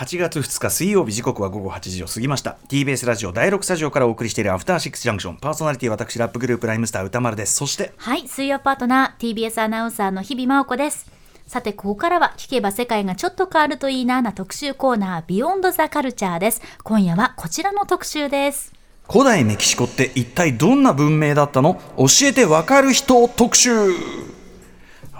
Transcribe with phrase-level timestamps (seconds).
[0.00, 2.56] 8月2日水曜日時刻は午後8時を過ぎました。
[2.70, 5.36] TBS ラジオ第6スタジオからお送りしているアフターシックスジャンクション。
[5.36, 7.54] パーソナリティ私ラップグループライムスター歌丸です。
[7.56, 11.04] そしてはい水曜パートナー TBS アナウンサーの日々真央子です。
[11.46, 16.62] さて、ここからは聞けば世界がちょっと変わるといいなな特集コーナー、ビヨンドザカルチャーです。
[16.82, 18.72] 今夜はこちらの特集です。
[19.06, 21.78] 古代メキシコって一体どんな文明だったの？
[21.98, 23.70] 教えてわかる人特集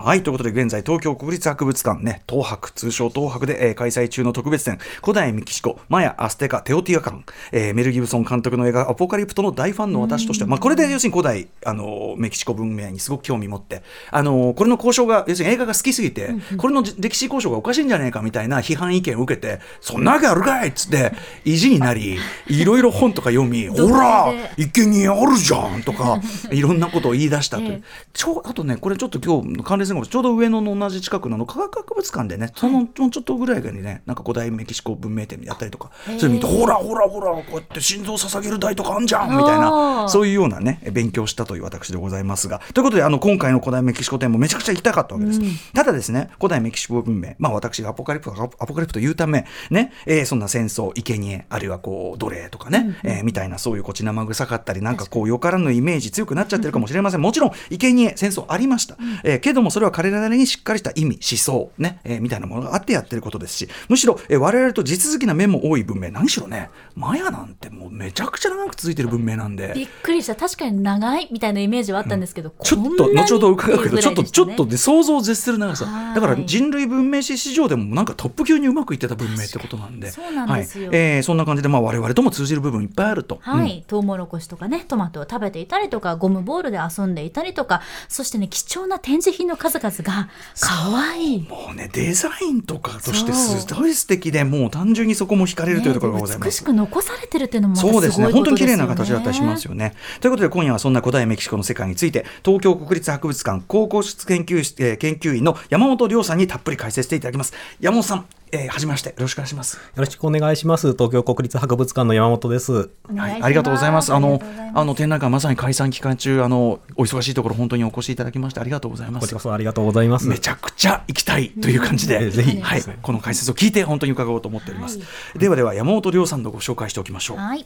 [0.02, 21.12] はい、ということで現在東京国立博物館ね、東博、通称東博で、えー開催中の特別展、古代メキシコ、マヤ、アステカ、テオティアカン、えーメル・ギブソン監督の映画、アポカリプトの大ファンの私としては、まあ、これで要するに古代、あのーメキシコ文明にすごく興味持って、あのーこれの交渉が、要するに映画が好きすぎて、これの歴史交渉がおかしいんじゃないかみたいな批判意見を受けて、そんなわけあるかいっつって、
[21.44, 26.18] 意地になり、いろいろ本とか読み、 ほら、生贄あるじゃんとか、
[26.50, 27.72] いろんなことを言い出したという。
[27.72, 27.82] ええ。
[28.14, 42.60] ちょうあとね、これちょっと今日関連ちょうど上野の同じ近くのあの科学博物館でね、そのちょっとぐらいにね、なんか古代メキシコ文明展やったりとか、それ見て、ほらほらほら、こうやって心臓捧げる台とかあんじゃんみたいあな、ーそういうようなね、勉強したという私でございますが。
[42.74, 45.40] ということで、あの今回の古代メキシコ展もめちゃくちゃ行きたかったわけです。
[45.74, 57.20] ただですね、古代メキシコ文明、まあ私がアポカリプト、アポカリプト言うため、ね、えーそんな戦争、生贄、あるいはこう、奴隷とかね、えーみたいなそういうこう血生臭かったり、なんかこう、よからぬイメージ強くなっちゃってるかもしれません。
[57.20, 58.96] もちろん、生贄、戦争ありました。
[59.24, 69.72] えーけども、それは彼らなりにしっかりした意味、思想、ね、えーみたいなものがあってやってることですし、むしろ、えー我々と地続きな面も多い文明、何しろね、マヤなんてもうめちゃくちゃ長く続いてる文明なんで。
[69.74, 70.36] びっくりした。
[70.36, 76.12] 確かに長いみたいなイメージはあったんですけど、ちょっと後ほど伺うけど、ちょっと、ちょっとねで想像を絶する長さは。
[76.12, 80.10] いだから人類文明史史上でもなんかトップ級にうまくいってた文明ってことなんで。
[80.10, 83.36] そうなんですよはいえーそんな感じで、まあ我々とも通じる部分いっぱいあると。
[83.36, 91.48] うんはい、トウモロコシとかね、トマトを食べていたりとか、ゴムボールで遊んでいたりとか、そしてね、貴重な展示品の数々が可愛い。
[91.48, 96.48] もうね、デザインとかとしてすごい素敵で、もう単純にそこも惹かれるというところがございます。
[96.48, 99.94] 美しく残されてるっていうのもまたすごいそうですね本当に綺麗な形だったりしますよね。
[100.20, 107.52] ということで今夜はそんな古代メキシコの世界について東京国立博物館考古室研究室、えー研究員の山本亮さんにたっぷり解説していただきます。
[107.80, 109.76] 山本さん、えー、はじめましてよろしくお願いします。
[109.76, 110.92] よろしくお願いします。
[110.92, 112.72] 東京国立博物館の山本です。
[112.72, 114.12] はい、お願いありがとうございます。
[114.12, 114.42] あの
[114.74, 119.42] あの展覧会まさに解散期間中、あのお忙しいところ本当にお越しいただきましてありがとうございますこちらこ。
[119.42, 120.26] そありがとうございます。
[120.26, 124.98] めちゃくちゃ行きたいという感じで、うんぜひはい、この解説を聞いて本当に伺おうと思っております。
[124.98, 125.04] は
[125.38, 127.36] ではでは山本亮さんのご紹介しておきましょう。
[127.36, 127.64] はい。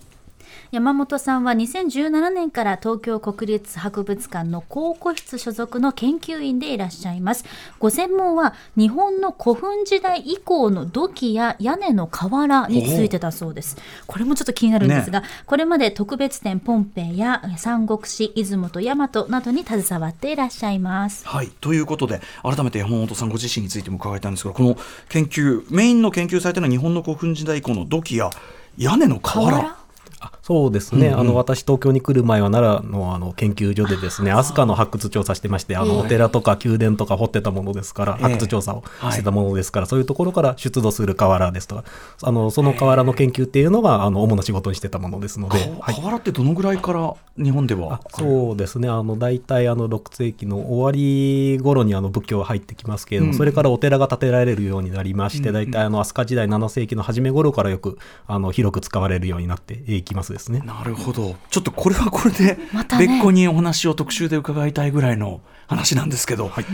[0.70, 7.44] 山本さんは2017年から東京国立博物館の考古室所属の研究員でいらっしゃいます。
[7.78, 13.76] ご専門は日本の古墳時代以降の土器や屋根の瓦についてだそうです。
[14.06, 21.26] これもちょっと気になるんですが、これまで特別展ポンペイや三国志、出雲と大和などに携わっていらっしゃいます。
[21.26, 24.76] はい、ということで改めて山本さんご自身についても伺いたいんですがこの
[25.08, 28.30] 研究メインの研究されているのは日本の古墳時代以降の土器や
[28.76, 29.76] 屋根の瓦？
[30.20, 31.20] あそうですね、うんうん。
[31.20, 38.22] あの私東京に来る前は奈良のあの研究所でですね飛鳥の発掘調査してましてあの、ええお寺とか宮殿とか掘ってたものですから、ええ。
[38.24, 41.84] 発掘調査をしてたものですから、そういうところから出土する瓦ですとか
[42.22, 45.94] あのその瓦の研究っていうのがあの主な仕事にしてたものですので、かはい。
[45.94, 47.94] 瓦ってどのぐらいから日本では？
[47.94, 48.90] あそうですね。
[48.90, 53.38] あの大体あの6世紀の終わり頃にあの仏教が入ってきますけれども、うん。
[53.38, 60.60] それからお寺が建てられるようになりまして、大体あの飛鳥時代7世紀の初め頃からよくあの広く使われるようになっていきますですね。
[60.64, 62.58] なるほどちょっとこれはこれで
[62.98, 66.64] 別個にお話を特集で伺いたいぐらいの話なんですけど、はい。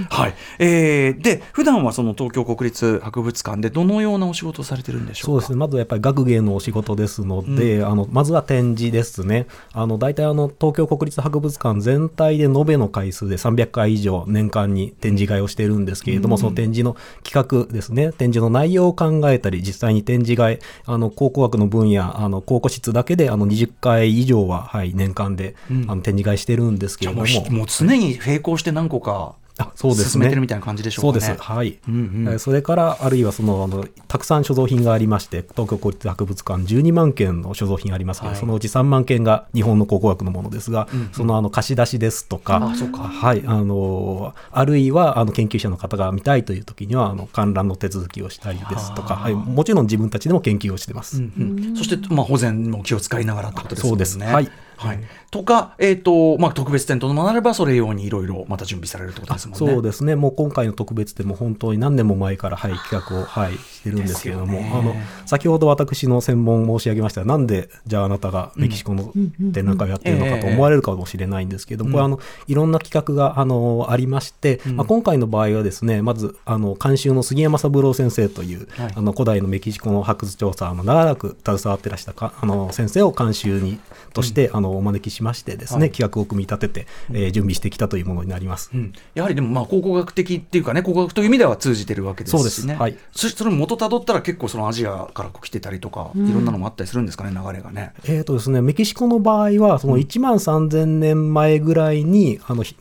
[0.58, 5.26] えーで普段はその東京国立博物館でどのようなお仕事をされてるんでしょか？
[5.26, 5.56] そううですね。
[5.56, 9.46] まずやっぱり学芸のお仕事ですので、あのまずは展示ですね。
[9.72, 18.12] あの大体あの東京国立博物館全体で延べの回数で300回以上年間に展示会をしているんですけれども、その展示の企画ですね。
[18.12, 25.54] 展示の内容を考えたり実際に展示会あの考古学の分野あの考古室だけであの20回以上は、はい、年間で、
[25.88, 27.26] あの展示会してるんですけれども。
[27.50, 31.20] もう常に並行して何個かあそうです進めねてるみたいな感じでしょうかね。
[31.20, 31.42] そうです。
[31.42, 31.78] はい。
[31.86, 32.32] うんうん。
[32.32, 38.40] えーそれから、あるいはその、あの、たくさん所蔵品がありまして、東京国立博物館12万件の所蔵品ありますけど、はい。
[38.40, 43.02] そのうち3万件が日本の考古学のものですが、そのあの貸し出しですとか、あか。
[43.02, 51.18] はい、あの、あるいはあの研究者の方が見たいという時には、あの観覧の手続きをしたりですとか、はい、もちろん自分たちでも研究をしてます。
[51.18, 51.76] うんうん。
[51.76, 53.88] そして、まあ、保全も気を使いながらってことですね。
[53.90, 54.18] そうです。
[54.18, 55.00] はいはい、
[55.30, 59.72] とか、えーとまあ、特別展ともなればそれ用にいろいろまた準備されるってことですもんね。
[59.74, 60.16] そうですね。
[60.16, 64.94] もう今回の特別展も本当に何年も前から、はい、企画を、はい、してるんですけれども、あの
[65.26, 69.12] 先ほど私の専門申し上げましたなんでじゃああなたがメキシコの
[69.52, 78.92] 展覧会をやってるのかと思われるかもしれないんですけど、これあのいろんな企画があのありまして、まあ、今回の場合はですねまずあの監修の杉山三郎先生という、はい。
[78.94, 83.78] あの古代のメキシコの発掘調査の長らく携わってらしたかあの先生を監修に
[84.12, 85.90] として、あのお招きしましてですね、はい。
[85.90, 88.70] 企画を組み立てて、えー準備してきたというものになります。
[88.74, 88.92] うん。
[89.14, 92.38] やはりでもまあ考古学的っていうかね考古学という意味では通じてるわけですしね。
[92.38, 92.80] そうです。
[92.80, 92.98] はい。
[93.12, 97.92] そそれも元たどったら結構そのアジアから来てたりとか、いろんなのもあったりするんですかね流れがね。
[98.04, 102.74] えーとですね、メキシコの場合は、その1万3000年前ぐらいに、あのひ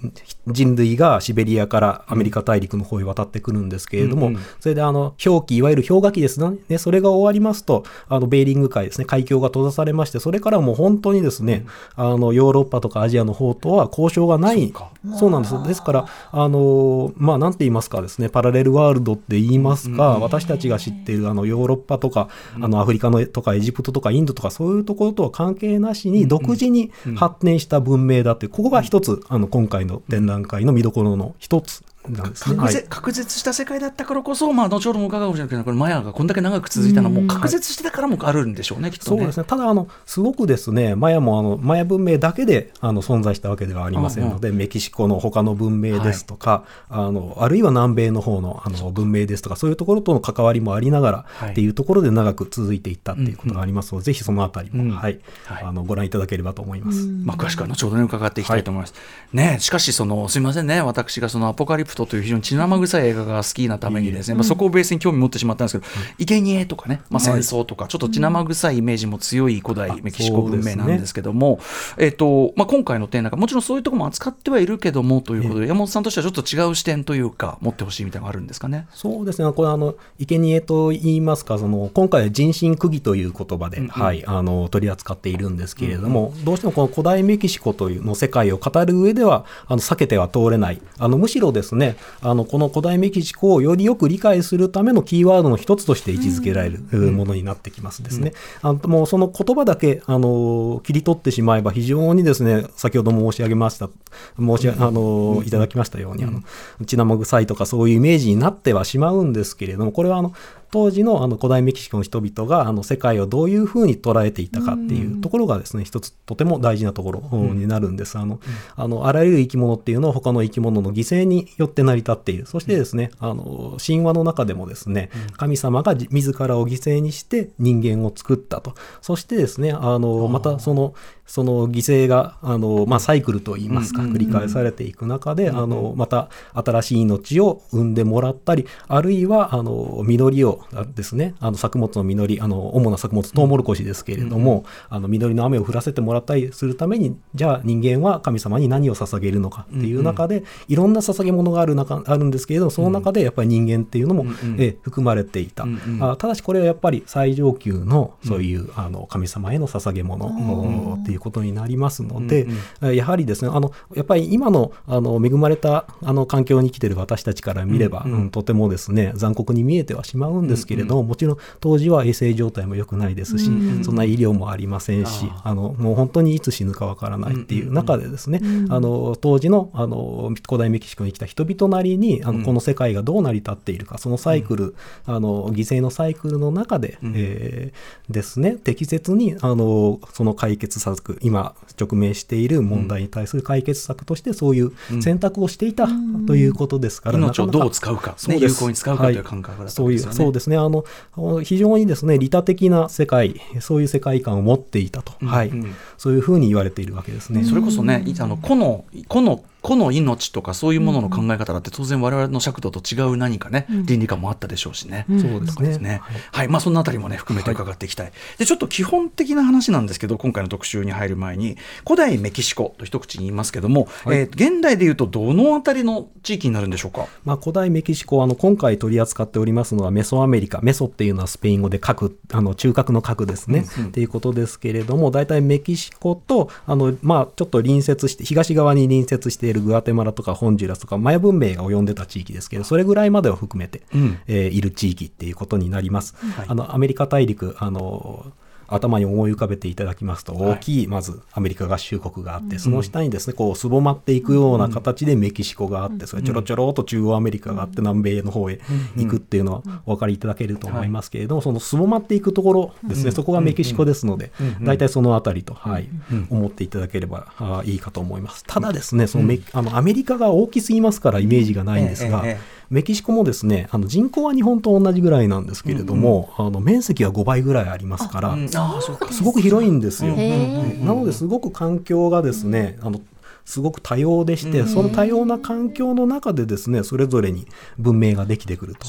[0.47, 4.41] 人類がシベリアからアメリカ大陸の方へ渡ってくるんですけれども、うんうん。
[4.59, 11.65] それであの氷期、いわゆる氷河期ですね、それが終わりますと、あのベーリング海ですね、海峡が閉ざされまして、それからもう本当にですね、
[11.95, 14.73] あのヨーロッパとかアジアの方とは交渉がない、
[15.17, 15.63] そうなんです。
[15.63, 22.29] ですから、あのまあ、なんて言いますかですね、パラレルワールドって言いますか、私たちが知っているあのヨーロッパとか、
[22.59, 32.55] あのアフリカのとかエジプトとかインドとかそういうところとは関係なしに独自に発展した文明だってここが一つ、あの今回の展覧会の見どころの一つなんですね。
[32.55, 39.17] 隔絶隔絶した世界だったからこそ、まあ、後ほども伺うかもしれないけど、これマヤがこんだけ長く続いたのは、もう隔絶してたからもあるんでしょうね、きっとね。
[39.17, 39.43] そうですね。
[39.45, 51.51] ただ、あの、すごくですね、マヤも、あの、マヤ文明だけで、あの、存在したわけではありませんので、メキシコの他の文明ですとか、あの、あるいは南米の方の、あの、文明ですとか、そういうところとの関わりもありながら、はい。
[51.51, 54.91] っていうところで長く続いていったっていうことがありますので、ぜひそのあたりも、うん。
[54.91, 55.63] はい、はい。
[55.63, 57.07] あの、ご覧いただければと思います。
[57.25, 58.93] まあ、詳しくは後ほどね伺っていきたいと思います。
[59.33, 71.59] ねしかしそのすみませんね私がそのアポカリプトという非常に血生臭い映画が好きなためにですね、まあ、そこをベースに興味持ってしまったんですけど、生贄とかね、まあ、戦争とかちょっと血生臭いイメージも強い古代メキシコ文明なんですけども、
[71.97, 78.87] えっ、とまあ今回の展覧会もちろんそういうところも扱ってはいるけどもということで、山本さんとしてはちょっと違う視点というか持ってほしいみたいなのがあるんですかね？
[78.93, 83.89] そうですね、これあの、生贄と言いますか、その今回は人身釘という言葉で、うんうん。
[83.89, 91.78] はい、あの取り扱っているんですけれども、どうしてもこの古代メキシコというの世界を語る上では、あの避けては通れない、あのむしろですね
[92.21, 98.33] あの、この古代メキシコをよりよく理解するためのキーワードの一つとして位置づけられるうものになってきますですね。
[98.61, 103.89] あのもうその言葉だけあの切り取ってしまえば、非常にですね、先ほども申し上げました、
[104.37, 106.41] 申しあのいただきましたように、あの
[106.85, 110.33] 血生臭いとかそういうイメージになってはしまうんですけれども、これはあの
[110.71, 117.21] 当時のあの古代メキシコの人々があの世界をどういうふうに捉えていたかっていうところがですね、一つとても大事なところ
[117.53, 118.17] になるんです。
[118.17, 118.39] あの、
[118.75, 122.45] あの、あらゆる生き物っていうのは他の生き物の犠牲によって成り立っている。
[122.45, 128.73] そしてですね、あの、神話の中でもですね、神様が自自らを犠牲にして人間を作ったと。
[129.01, 130.93] そしてですね、あの、またその、
[131.29, 154.25] その犠牲が、あの、まあ、サイクルといいますか、繰り返されていく中で、あの、また新しい命を生んでもらったり、あるいは、あの、実りをあですね、あの、作物の実り、あの、主な作物、トウモロコシですけれども、あの、実りの雨を降らせてもらったりするために、じゃあ人間は神様に何を捧げるのかっていう中で、いろんな捧げ物がある中、あるんですけれども、その中でやっぱり人間っていうのも、
[154.57, 155.67] え含まれていた。
[155.99, 162.47] あただしこれはやっぱり最上級のそういう、あの神様への捧げ物、っていうことになりますので、
[162.81, 173.45] えやはりですねあのやっぱり今のあの恵まれたあの環境に生きてる私たちから見れば、うんとてもですね残酷に見えてはしまうんですけれども、もちろん当時は衛生状態も良くないですし、
[173.83, 195.87] そんな医療もありませんし、あのもう本当にいつ死ぬかわからないっていう中でですね、あの当時のあの古代メキシコに来た人々なりにあのこの世界がどう成り立っているかそのサイクル、あの犠牲のサイクルの中で、えーですね適切にあのその解決策今直面している問題に対する解決策としてそういう選択をしていた
[196.27, 198.53] ということですから、命をなかなかどう使うか、ね、そうです。
[198.55, 199.97] 有効に使うかという感覚だったそうい。
[199.97, 200.25] うわけですよね。
[200.25, 200.57] そうですね。
[200.57, 205.49] あの非常にですね利他的な世界そういう世界観を持っていたと、はい。
[205.49, 205.75] うん。
[205.97, 207.43] そういうふうに言われているわけですね。
[207.43, 215.05] それこそね、いあの個の個の個の命とかそういうものの考え方だって当然我々の尺度と違う何かね、倫理観もあったでしょうしね。
[215.07, 215.67] そうですね。
[215.67, 216.01] ですね。
[216.31, 218.11] はい、まあそのあたりもね含めて伺っていきたい。
[218.37, 227.07] でちょっと基本的な話なんですけど、今回の特集に入る前に古代メキシコと一口に言いますけども、えー現代でいうとどのあたりの地域になるんでしょうか？
[227.25, 246.15] まあ、古代メキシコはあの今回取り扱っておりますのはメソアメリカメソっていうのはスペイン語で核あの中核の核ですね、っていうことですけれども大体メキシコとあの、まあ、ちょっと隣接して東側に隣接しているグアテマラとかホンジュラスとかマヤ文明が及んでた地域ですけどそれぐらいまでを含めて、うんえーいる地域っていうことになります。
[246.47, 248.33] あのアメリカ大陸あの
[248.69, 258.59] 頭に思い浮かべていただきますと、大きいまずアメリカ合衆国があって、その下にですねこうすぼまっていくような形でメキシコがあって、それちょろちょろっと中央アメリカがあって、南米の方へ
[258.95, 265.89] 行くっていうのはお分かりいただけると思いますけれども、そのすぼまっていくところですね、そこがメキシコですので、大体そのあたりと、はい
[266.29, 268.43] 思っていただければあいいかと思います。
[268.45, 272.23] ただですね、そのメあのアメリカが大きすぎますからイメージがないんですが、
[272.69, 280.13] メキシコもですねあの人口は日本と同じぐらいなんですけれども、あの面積は5倍ぐらいありますから、うんすごく広いんですよ。
[280.15, 283.01] へなのですごく環境がですね、あの
[283.49, 287.47] すごく多様でして、その多様な環境の中でですねそれぞれに
[287.79, 288.85] 文明ができてくると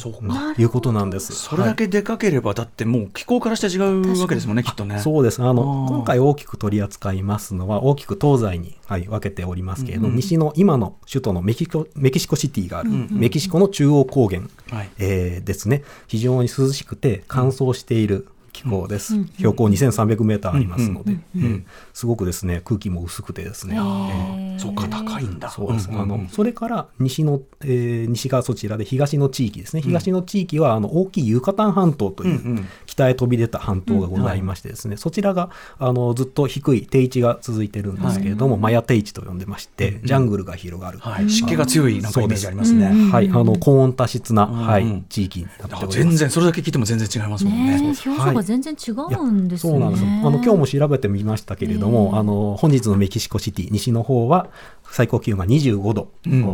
[0.58, 1.32] いうことなんです。
[1.32, 4.98] それだけでかければだってもう気候からして違うわけですもんねきっとね。
[4.98, 5.42] そうです。
[5.42, 14.90] あの今回大きく取り扱いますのは大きく東西に、はい、分けておりますけれども、西の今の首都のメキシコメキシコシティがある、メキシコの中央高原、はい。
[14.98, 15.84] えーですね。
[16.06, 21.64] 非常に涼しくて乾燥している気候です、標高2300メーターありますので、うん
[22.00, 25.48] すごくですね空気も薄くてですね、えーそうか高いんだ。
[25.48, 26.00] そうです、んんん。
[26.02, 29.82] あのそれから西の、えー西がそちらで東の地域ですね。
[29.82, 32.68] 東の地域はあの大きいユカタン半島という、うんうん。
[32.86, 41.30] 北へ飛び出た半島がございましてですね、そちらがあのずっと低い低地が続いてるんですけれども、マヤ低地と呼んでまして、ジャングルが広がる、はい。
[41.30, 43.10] 湿気が強いなんかイメージありますね。
[43.10, 45.98] はい、あの高温多湿な、んはい、地域になっております。
[45.98, 47.80] 全然それだけ聞いても全然違いますもんね。
[47.80, 49.78] ね表情が全然違うんですよね。
[49.78, 50.10] そうなんですよ。
[50.10, 54.48] あの今日も調べてみましたけれども、あの本日のメキシコシティ西の方は
[54.90, 56.08] 最高気温が25度。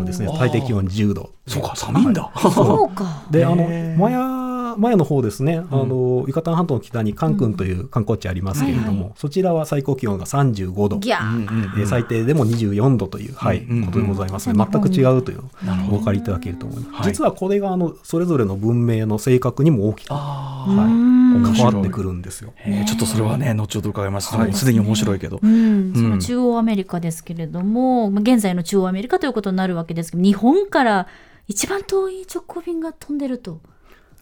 [0.05, 0.27] ですね。
[0.27, 1.31] うん最低気温10度。
[1.47, 2.31] そうか寒いんだ。
[2.37, 2.95] そう。
[2.95, 3.25] か。
[3.31, 3.67] で、あの
[3.99, 5.63] マヤマヤの方ですね。
[5.71, 9.13] あのユカタン半島の北にカンクンという観光地ありますけれども、はいはい。
[9.17, 10.99] そちらは最高気温が35度。
[10.99, 11.81] ギャー。
[11.81, 14.83] えー最低でも24度という、はいことでございますので、うん。
[14.83, 15.41] 全く違うという
[15.91, 16.95] お分かりいただけると思います。
[16.95, 17.13] はい。
[17.13, 22.53] 実はこれがあのそれぞれの文明の性格にも大きく、はい関わってくるんですよ。
[22.65, 22.85] ーへー。
[22.85, 24.35] ちょっとそれはね後ほど伺います。
[24.35, 24.53] はい。
[24.53, 25.41] すでに面白いけど。
[25.43, 31.07] うん、その中央アメリカですけれども、まあ現在の中央アメリカということになるわけですけど、日本から
[31.49, 33.61] 一番遠い直行便が飛んでると。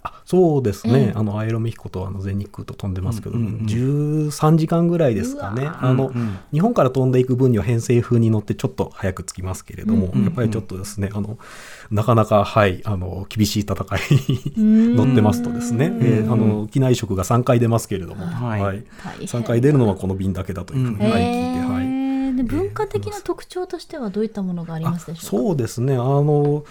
[0.06, 3.66] あそうですね、ええあのアイロメヒコとあの全日空と飛んでますけど、うんうんうん。
[3.66, 5.66] 13時間ぐらいですかね。
[5.66, 6.38] あの、うんうん。
[6.52, 11.38] 日本から飛んでいく分には偏西風に乗ってちょっと早く着きますけれども、うんうんやっぱりちょっとですねあの
[11.90, 13.74] なかなかはいあの厳しい戦
[14.56, 14.90] いん。
[14.92, 18.60] に 乗ってますとですね、えーあの機内食が3回出ますけれども、はい。
[18.60, 18.84] はい。
[19.04, 19.26] 大変。
[19.26, 22.04] 3回出るのはこの便だけだというふうに、はい、聞いて、はい。
[22.42, 25.46] 文化的な特徴としてはどういったものがありますでしょうか？
[25.48, 25.94] そうですね。
[25.94, 26.64] あの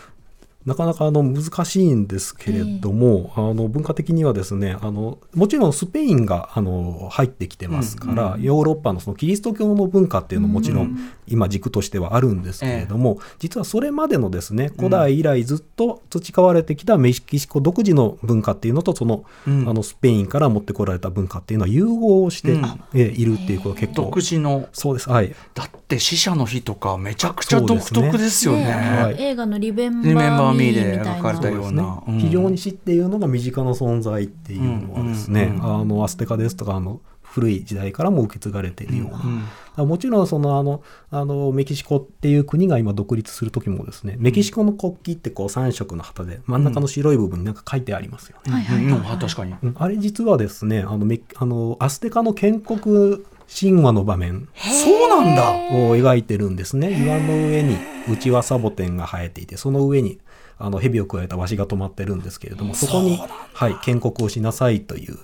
[0.65, 19.70] なかなかあの難しいんですけれども、あの文化的にはですねあのもちろんスペインがあの入ってきてますから、ヨーロッパのそのキリスト教の文化っていうのももちろん今軸としてはあるんですけれども、実はそれまでのですね古代以来ずっと培われてきたメキシコ独自の文化っていうのとその,、うん。
[19.70, 22.84] あのスペインから持ってこられた文化っていうのは融合して、うん。
[22.93, 24.67] えいるっていうことが結構独自の。
[24.72, 25.36] そうですはい。
[25.53, 28.66] だって死者の日とかめちゃくちゃ独特ですよね。
[28.66, 28.72] ね。
[28.72, 29.16] はい。
[29.22, 32.04] 映画のリベンバリメンバーーミミーでーみたいな描かれたような。
[32.08, 33.74] ね非常に死っていうのが身近な。
[33.74, 35.56] 存在っていうのはですね、うん。
[35.56, 35.82] うん。
[35.82, 37.02] あのアステカですとかあの
[37.34, 39.44] 古い時代からも受け継がれているような、うん
[39.76, 48.54] もちろんそのあのあのメキシコっていう国が今独立する時もですねメキシコの国旗ってこう3色の旗で真ん中の白い部分になんか書いてありますよね。
[48.54, 49.12] はいはいはいうん。
[49.12, 49.20] うん。
[49.20, 49.56] 確かに。
[49.64, 49.76] うん。
[49.76, 54.48] あれ実はですねあのメあのアステカの建国神話の場面。
[54.56, 55.52] そうなんだ。
[55.52, 57.04] を描いてるんですね。
[57.04, 57.78] 岩の上に
[58.10, 60.20] ウチワサボテンが生えていてその上に
[60.58, 63.20] あの蛇を加えたワシが止まってるんですけれどもそこに、
[63.54, 65.18] はい、建国をしなさいという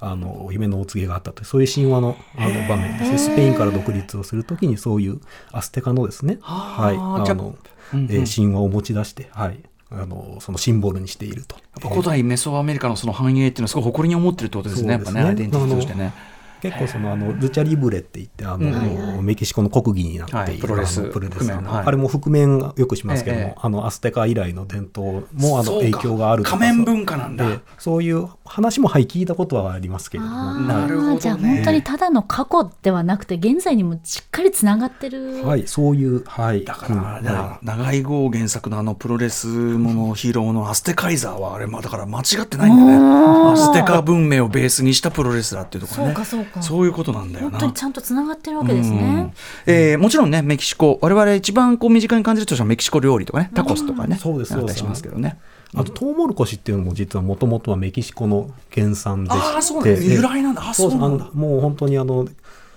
[0.00, 3.18] あの夢のお告げがあったというそういう神話のあの場面ですね。
[3.18, 5.20] スペインから独立をするときにそういう
[5.52, 7.56] アステカのですね、はい、あの、
[7.92, 11.54] えー神話を持ち出して、はい、あのそのシンボルにしていると。
[11.54, 14.94] やっぱ古代メソアメリカのその繁栄っていうのはすごい誇りに思ってるってことですね。
[14.94, 15.20] やっぱね。
[15.20, 16.12] そうですねアイデンティティとしてね
[16.62, 20.58] 結構そのあのルチャリブレって言ってあの、メキシコの国技になっている、はい。
[20.58, 21.02] プロレス。
[21.10, 23.54] プロレスあれも覆面がよくしますけども、ええ。
[23.56, 27.60] あのアステカ以来の伝統もあの影響があるとか仮面文化なんだ。
[27.78, 28.02] そう。
[28.02, 30.36] いう話もはい聞いたことはありますけれども。
[30.36, 36.64] あなるほどじゃあ本当にただの過去ではなくて現在にもしっかりつながってる、はいそういうはい。
[36.64, 37.24] だから、うん。
[37.24, 43.52] だから長井豪原作のあのプロレスものヒーローのアステカイザーはあれまあだから間違ってないんだね。
[43.52, 46.14] アステカ文明をベースにしたプロレスラーっていうところね。
[46.14, 47.50] そうかそうかそういうことなんだよな。
[47.52, 48.96] 本当にちゃんとつながってるわけですうん。
[48.96, 49.34] ね。
[49.66, 55.38] えーもちろんねメキシコ我々一番こう身近に感じるとしたらメキシコ料理とかねタコスとかね、そうですあったりしますけどね。
[55.74, 59.42] あとトウモロコシっていうのも実はもともとはメキシコの原産でして。
[59.54, 60.02] ああそうなんだ。
[60.02, 60.68] 由来なんだ。
[60.68, 61.30] あそうそうなんだ。
[61.32, 62.28] もう本当にあの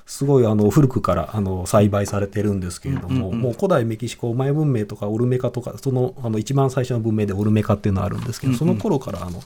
[0.06, 9.42] すごいあの古くからあの栽培されてるんですけれども、もう古代メキシコマヤ文明とかオルメカとかそのあの一番最初の文明でオルメカっていうのがあるんですけど、その頃からあの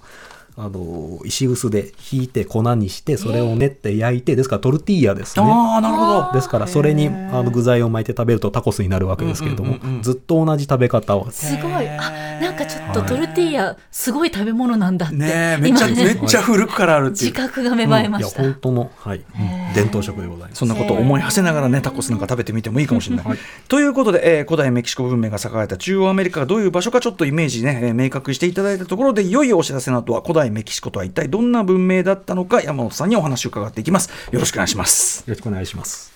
[0.61, 5.45] あの石臼でひいて粉にしてそれを練って焼いてですからトルティーヤですね。
[5.47, 6.33] ああなるほど。
[6.33, 10.01] ですからそれにあの具材を巻いて食べるとタコスになるわけですけれども、うんうんうんうん。
[10.01, 11.31] ずっと同じ食べ方を。
[11.31, 11.87] すごい。
[11.87, 19.19] あなんかちょっとトルティーヤすごい食べ物なんだって、ねえめっちゃ今めっちゃ古くからあるってい自う覚が芽生えまいやした、本当の、はい。
[19.19, 19.25] うん
[19.73, 20.59] 伝統食でございます。
[20.59, 23.25] そんなことを思い馳せながらねタコスなんか食べてみてもいいかもしれない。
[23.67, 34.09] ということで、えー古代メキシコ文明が栄えた中央アメリカがどういう場所かちょっとイメージね、えー明確していただいたところでいよいよお知らせの後は古代メキシコとは一体どんな文明だったのか山本さんにお話を伺っていきます。
[34.31, 35.19] よろしくお願いします。
[35.27, 36.13] よろしくお願いします。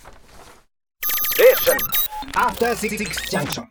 [2.36, 2.98] After Six
[3.30, 3.66] Junction.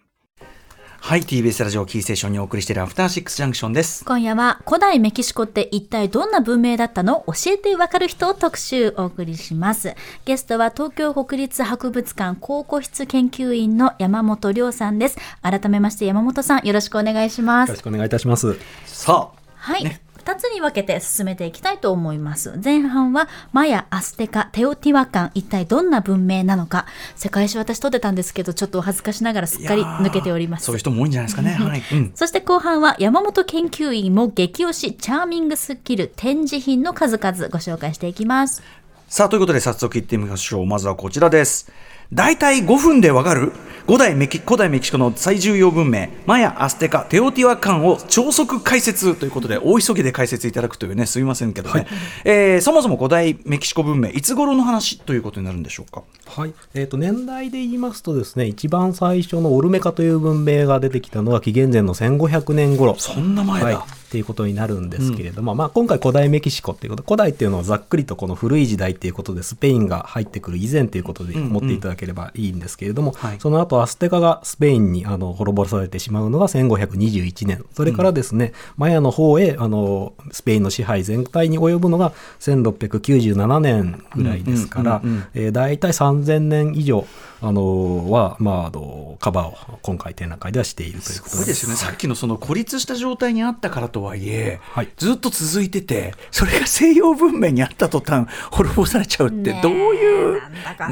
[1.05, 4.05] はい TBS ラジオキーステーションにお送りしているアフターシックスジャンクションです。
[4.05, 7.25] 今夜は古代メキシコって一体どんな文明だったの？
[7.27, 9.97] 教えてわかる人を特集お送りします。
[10.25, 15.19] ゲストは東京国立博物館考古室研究員の山本亮さんです。
[15.43, 17.83] 改めまして山本さんよろしくお願いしますよろし。
[17.83, 18.57] くお願いいたします。
[18.87, 19.83] さあはい。
[19.83, 22.57] ね二つに分けて進めていきたいと思います。
[22.63, 26.87] 前半はマヤ、アステカ、テオティワカン、一体どんな文明なのか。
[27.17, 30.79] 世界史私取ってたんですけど、ちょっとお恥ずかしながらすっかり抜けておりますそういう。
[30.79, 31.55] 人も多いんじゃないですかね。
[31.59, 31.83] はい。
[31.93, 32.13] うん。
[32.15, 38.63] そして後半は山本研究員も激推しチャーミングスキル展示品の数々ご紹介していきます。
[39.09, 40.67] さあ、ということで早速行ってみましょう。
[40.67, 41.73] まずはこちらです。
[42.13, 43.53] 大体5分でわかる？
[43.85, 49.17] 古代メキ古代メキシコの最重要文明、マヤ、アステカ、テオティワカンを超速解説。
[49.17, 51.89] ということで、大急ぎで解説いただくというね、すみませんけどね。
[52.25, 56.05] えーそもそも古代メキシコ文明、いつ頃の話ということになるんでしょうか？
[56.27, 62.95] はい、えー、と年代で言いますとですね一番最初のオルメカという文明が出てきたのは紀元前の1500年頃。
[62.99, 63.67] そんな前だ。
[63.67, 63.77] はい、
[64.13, 73.41] っていうことになるんですけれども、まあ、今回古代メキシコっていうこと古代っていうのはざっくりとこの古い時代っていうことでスペインが入ってくる以前ということで思っていただければいいんですけれども、はい。
[73.41, 77.65] その後アステカがスペインにあの滅ぼされてしまうのが1521年。
[77.73, 87.07] それからですね、マヤの方へあのスペインの支配全体に及ぶのが1697年ぐらいですから、うんうんうんうんえー大体3000年以上
[87.43, 100.41] あのは、まあ、あのカバーを今回展覧会ではしているということすごいですよね、さっきのその孤立した状態にあったからとはいえ、はいずっと続いてて、それが西洋文明にあった途端、滅ぼされちゃうって、どういう、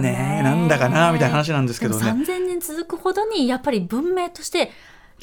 [0.00, 2.24] ねえ、なんだかなみたいな話なんですけどでもね。
[2.24, 4.72] 3000年続くほどにやっぱり文明として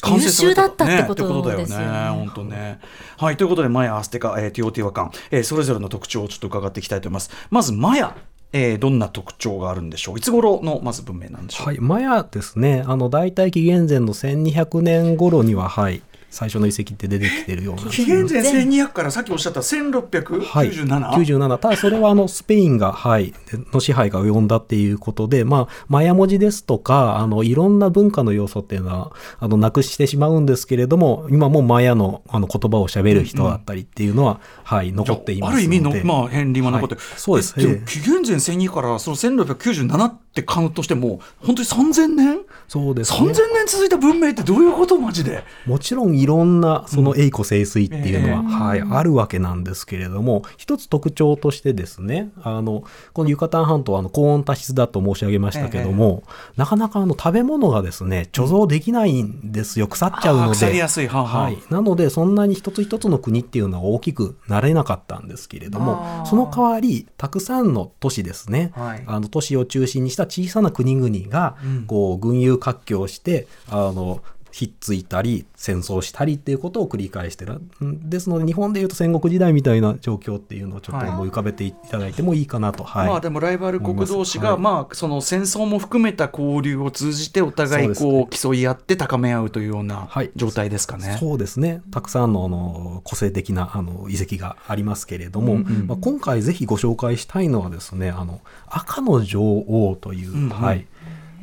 [0.06, 1.66] 優秀だったってこねとだよね。
[1.66, 2.10] ですよね。
[2.10, 2.80] 本当ね。
[3.18, 7.32] はい、ということで、マヤ、アステカ、えーティオティワカン、えーそれぞれの特徴をちょっと伺っていきたいと思います。
[7.50, 8.16] まず、マヤ、
[8.54, 10.18] えーどんな特徴があるんでしょう？
[10.18, 11.68] いつ頃の、まず文明なんでしょう？
[11.68, 17.92] はい、マヤですね、あの大体紀元前の1200年頃には、はい、最初の遺跡って出てきてるような。
[17.92, 35.66] 紀元前1200からさっきおっしゃった1697、はい、97ただそれはあのスペインが、はい、での支配が及んだっていうことで、まあ、マヤ文字ですとかあのいろんな文化の要素っていうのはあのなくしてしまうんですけれども今もマヤのあの言葉を喋る人だったりっていうのは、はい、残っていますので。
[35.66, 37.54] ある意味の、まあ、片鱗は残ってる、はいそうです。
[37.58, 48.46] えでもええ紀元前1200からその1697ってカウントしても本当に3000年そうですね3000年続いた文明ってどういうことマジでもちろんいろんなその栄枯盛衰っていうのは、うん。
[48.48, 56.24] はい、あるわけなんですけれども一つ特徴としてですねあのこのユカタン半島はあの高温多湿だと申し上げましたけども、
[56.56, 59.88] なかなかあの食べ物がですね貯蔵できないんですよ。
[59.88, 60.50] 腐っちゃうので。
[60.54, 61.08] 腐りやすい。
[61.08, 61.42] はあはあ。
[61.44, 69.04] はい、なのでそんなに一つ一つの国っていうのは大きくなれなかったんですけれどもその代わりたくさんの都市ですね、はい。
[69.06, 71.86] あの都市を中心にした小さな国々がうん。
[71.88, 74.22] こう群雄割拠してあの
[74.58, 83.08] ひっついたり戦争したりっていうことを繰り返してるんですので日本でいうと戦国時代みたいな状況っていうのをちょっと思い浮かべていただいてもいいかなと、はい。
[83.08, 90.32] まあでもライバル国同士が、まあその戦争も含めた交流を通じてお互いこう競い合って高め合うというようなはい。
[90.36, 91.18] 状態ですかね。
[91.20, 91.84] そうですね。
[91.92, 95.86] たくさんのあの個性的なあの遺跡がありますけれども、うんうん。
[95.86, 100.50] まあ、今回ぜひご紹介したいのはですねあの赤の女王という、うんうん。
[100.50, 100.88] はい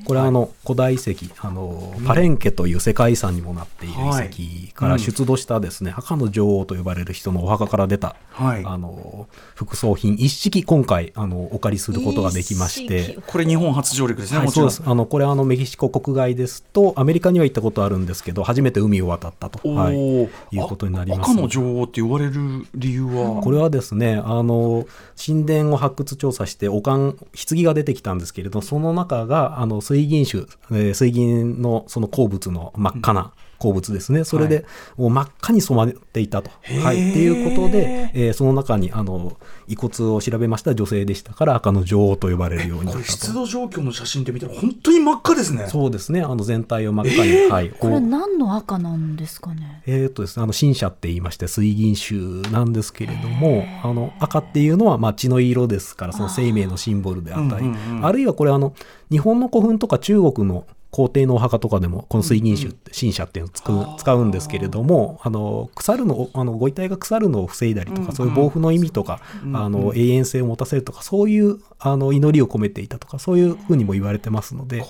[0.05, 8.63] これはあの古代遺跡あのパレンケという世界遺産にもなっている遺跡から出土したですね、赤の女王と呼ばれる人のお墓から出た、はい。
[8.65, 13.23] あの副葬品一式今回あのお借りすることができまし一て式。
[13.27, 14.51] これ日本初上陸ですね、はい。
[14.51, 14.83] そうんです。
[14.85, 21.29] あのこれはあのメキシコ国外ですとアメリカには行ったことあるんですけど初めて海を渡ったと、おはい、ーいうことになります。
[21.29, 24.87] あ赤の女王って言われる理由は、これはですねあの
[25.25, 33.33] 神殿を発掘調査してお棺棺が出てきたんですけれどその中があの水水銀種、水銀のその鉱物の真っ赤な
[33.65, 34.25] 鉱物ですね。
[34.25, 34.65] それで、
[34.97, 36.51] もう真っ赤に染まっていたと。
[36.83, 37.11] はい。
[37.11, 43.05] っていうことで、えーその中に、あの、遺骨を調べました女性でしたから、赤の女王と呼ばれるようになったと。
[43.07, 46.23] 湿度状況の写真で見たら本当に真っ赤ですねそうですね。
[46.23, 47.71] あの、全体を真っ赤に、はい。
[47.71, 49.83] これ何の赤なんですかね？
[49.87, 58.75] えーとですね、あの新車って言いまして水銀種なんですけれどもあの赤っていうのはまあ血の色ですからその生命のシンボルであったりうんうんうんあるいはこれあの
[59.11, 69.21] 日本の古墳とか中国の皇帝のお墓とかでもこの水銀種って新車っていうのを使う使うんですけれどもあの腐るのあのご遺体が腐るのを防いだりとかそういう防腐の意味とか
[69.55, 74.85] あの永遠性を持たせるとかそういうあの祈りを込めていたとかそういうふうにも言われてますので。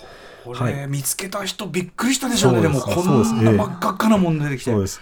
[0.45, 0.87] これ、はい。
[0.89, 3.35] 見つけた人びっくりしたでしょうねでもそうです。
[3.35, 4.73] こんな真っ赤っかなもん出てきて。
[4.73, 5.01] そうです。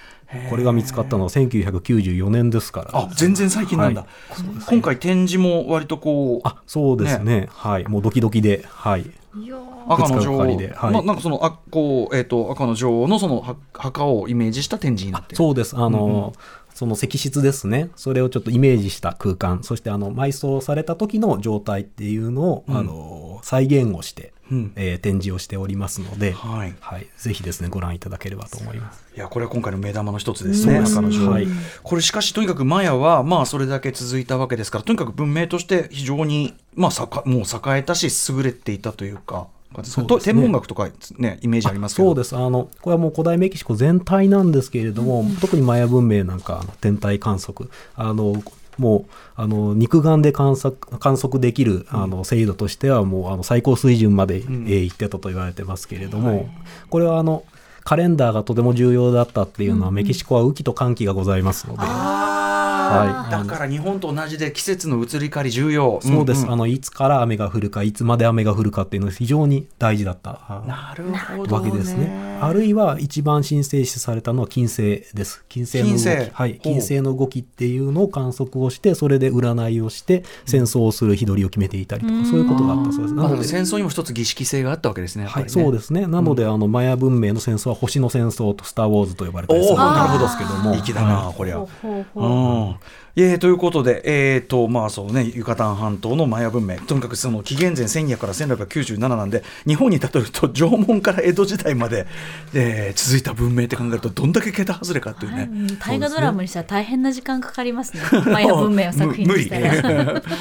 [0.49, 2.91] これが見つかったのは1994年ですから。
[2.97, 4.65] あ全然最近なんだ、はい。
[4.69, 7.49] 今回展示も割とこうあそうですね。
[7.51, 7.89] はい。
[7.89, 9.01] もうドキドキではい。
[9.01, 10.93] いやー赤の女王、ではい。
[10.93, 15.37] まあ、なんかそのあこう、えー、と赤の女王のそのは墓をイメージした展示になってる。
[15.37, 15.77] そうです。
[15.77, 16.33] あの、
[16.75, 17.91] その石室ですね。
[17.97, 19.63] それをちょっとイメージした空間。
[19.63, 24.73] そしてあの埋葬された時の状態っていうのを、あの再現をして、うん。
[24.77, 26.75] えー展示をしておりますので、はい。
[26.81, 29.05] はい、ぜひですねご覧いただければと思います。
[29.17, 30.93] いやこれは今回の目玉の一つですね、そうです。
[30.93, 31.47] 赤の女王、はい。
[31.83, 39.49] これしかしとにかくマヤはまあそれだけ続いたわけですからとにかく文明として非常にまあさかもう栄えたし優れていたというか
[39.83, 42.09] そう天文学とかねイメージありますけど。
[42.09, 42.37] そうです。
[42.37, 48.43] あのこれはもう古代メキシコ全体なんですけれども、特にマヤ文明なんかあの天体観測あの
[48.79, 56.49] もうあの肉眼で観測観測できるあの精度としてはもうあの最高水準まで、えー行ってたと言われてますけれども、
[56.91, 57.45] これはあの
[57.85, 62.52] カレンダーがとても重要だったっていうのは、メキシコは雨季と寒季がございますので。
[62.93, 63.31] はい。
[63.31, 66.01] だから日本と同じで季節の移り変わり重要。
[66.03, 66.53] そうです、んん。
[66.53, 70.63] あのいつから雨が降るかいつまで雨が降るかっていうのは非常に大事だった。
[70.67, 71.05] なる
[71.37, 72.39] ほど、わけですね。
[72.41, 75.45] あるいは一番神聖視されたのは金星です。
[75.49, 76.03] 金星の動き。
[76.03, 76.31] 金星。
[76.33, 83.15] はい、金星の動きっていうのを観測をして、それで占いをして戦争をする日取りを決めていたりとか、そういうことがあったそうです。
[83.15, 83.45] なので。
[83.45, 85.25] 戦争にも一つ儀式性があったわけですね。
[85.25, 86.07] やっぱはい、そうですね。
[86.07, 89.95] なので、あのマヤ文明の戦争は星の戦争とスター・ウォーズと呼ばれたりするんおー。
[89.95, 90.23] なるほど。
[90.23, 91.59] ですけども、粋だな、はいこりゃ。
[91.59, 92.25] ほうほうほう。
[92.25, 92.77] うん
[93.15, 102.07] えーということで、えーとまあそうね、ユカタン半島のマヤ文明、とにかくその紀元前1200から1697なんで、日本に例えると縄文から江戸時代まで、
[102.55, 105.49] えー続いた文明って考えると、どんだけ桁外れかっていうね。
[105.51, 108.03] うん大河ドラマにしたら大変な時間かかりますね。
[108.31, 110.15] マヤ文明を作品にしたら。
[110.15, 110.23] 理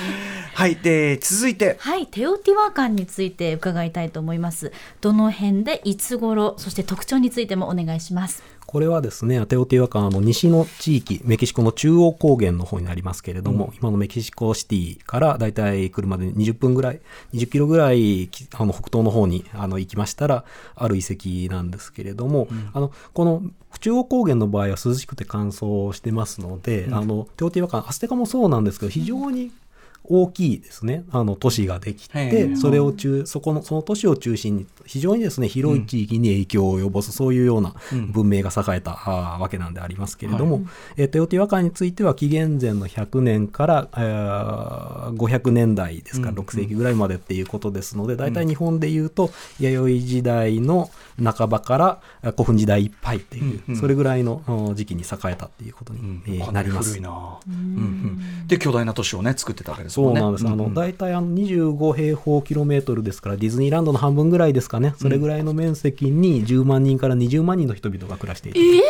[0.53, 4.71] はい、で続いて、はい、テオティワカンについて伺いたいと思います。
[4.99, 8.43] どの辺でいつ頃、そして特徴についてもお願いします。
[8.71, 17.01] これはですね、テオティワカンの西の地域、メキシコの中央高原の方になりますけれども、今のメキシコシティからだいたい車で20分ぐらい、
[17.33, 23.43] 20キロぐらいきあの北東の方にあの行きましたら、ある遺跡なんですけれども、あのこの
[23.81, 29.51] 中央高原の場合は涼しくて乾燥してますので、あのテオティワカン、アステカもそうなんですけど、非常に
[30.03, 37.75] 大きいですね、あの都市ができへて、えそれを中、そこの、その都市を中心に、非常にですね、広い地域に影響を及ぼす、そういうような
[38.11, 40.63] 文明が栄えた、あーわけなんでありますけれども、
[40.97, 50.89] えーテオティワカンについては紀元前の100年から、えー500年代ですから、6世紀ぐらいまでっていうことですので、大体日本でいうと、弥生時代の
[51.23, 57.01] 半ばからあ古墳時代いっぱいっていう、うんうんそれぐらいのうん時期に栄えたっていうことに、なります古い。
[57.03, 57.09] な、
[57.47, 60.19] うんうんで巨大な都市をね作ってたわけですもね。
[60.19, 60.47] そうんなんです。
[60.47, 64.93] あの、大体あの25平方キロメートルですから、ディズニーランドの半分ぐらいですかね。
[64.97, 68.83] それぐらいの面積に10万人から20万人の人々が暮らしている。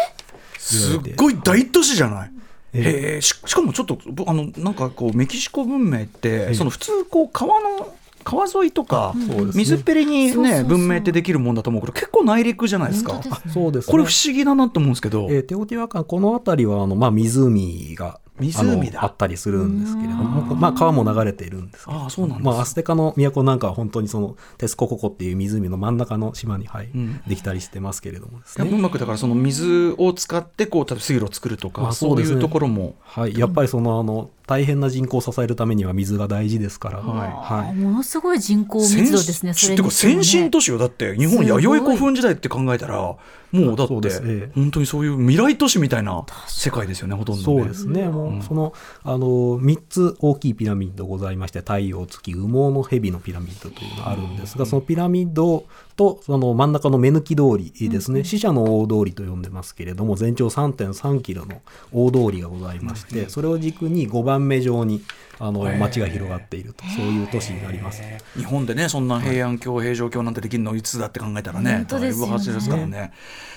[0.58, 2.32] すっごい大都市じゃない？
[2.74, 9.14] えへえししかもちょっとぶあのなんかこうメキシコ文明って、その普通こう川の川沿いとか、
[9.54, 13.18] 水っぺりにね文明ってできるもんだと思うけど結構内陸じゃないですか。
[13.18, 13.38] ですね。
[13.54, 13.92] そうです、ね。
[13.92, 19.04] これ不思議だなと思うんですけど、えーテオティワカン、この辺りはあの、まあ、湖が湖だ。
[19.04, 21.98] あったりするんですけれども、まあ、川も流れているんですけど。
[21.98, 27.22] ああそうなんですまあ、アステカの都なんかは本当にそのテスコココっていう湖の真ん中の島に、はいん。
[27.28, 28.70] できたりしてますけれどもですね。
[28.70, 32.36] うまくだからその水を使ってこう例えば水路を作るとか、まあそそううですね。
[32.36, 32.96] いうところも。
[33.02, 37.64] はい、やっぱりそのあの大変な人口を支えるためには水が大事ですから、はい。
[37.66, 39.54] はい、ものすごい人口密度ですね。
[39.54, 40.24] それてかにしてもね。
[40.24, 40.78] 先進都市よ。
[40.78, 43.16] だって日本弥生古墳時代って考えたら
[43.52, 44.52] もうだってええ。
[44.56, 47.62] 本当にそういう未来都市みたいな世界ですよねほとんどね。
[47.62, 49.28] そうですね、もうそのあの
[49.60, 55.66] 3つ大きいピラミッドございまして太陽月羽毛の蛇のピラミッドというのがあるんですが、そのピラミッド
[56.02, 61.62] ととその真ん中の目抜き通りですね、死者の大通りと呼んでますけれども全長3.3キロの
[61.92, 65.04] 大通りがございまして、それを軸に5番目上に
[65.38, 66.84] あの街が広がっていると。
[66.86, 68.02] そういう都市になります。
[68.36, 73.12] 日本でねそんな平安京平城京なんてできるのいつだって考えたらねだいぶ初ですからね。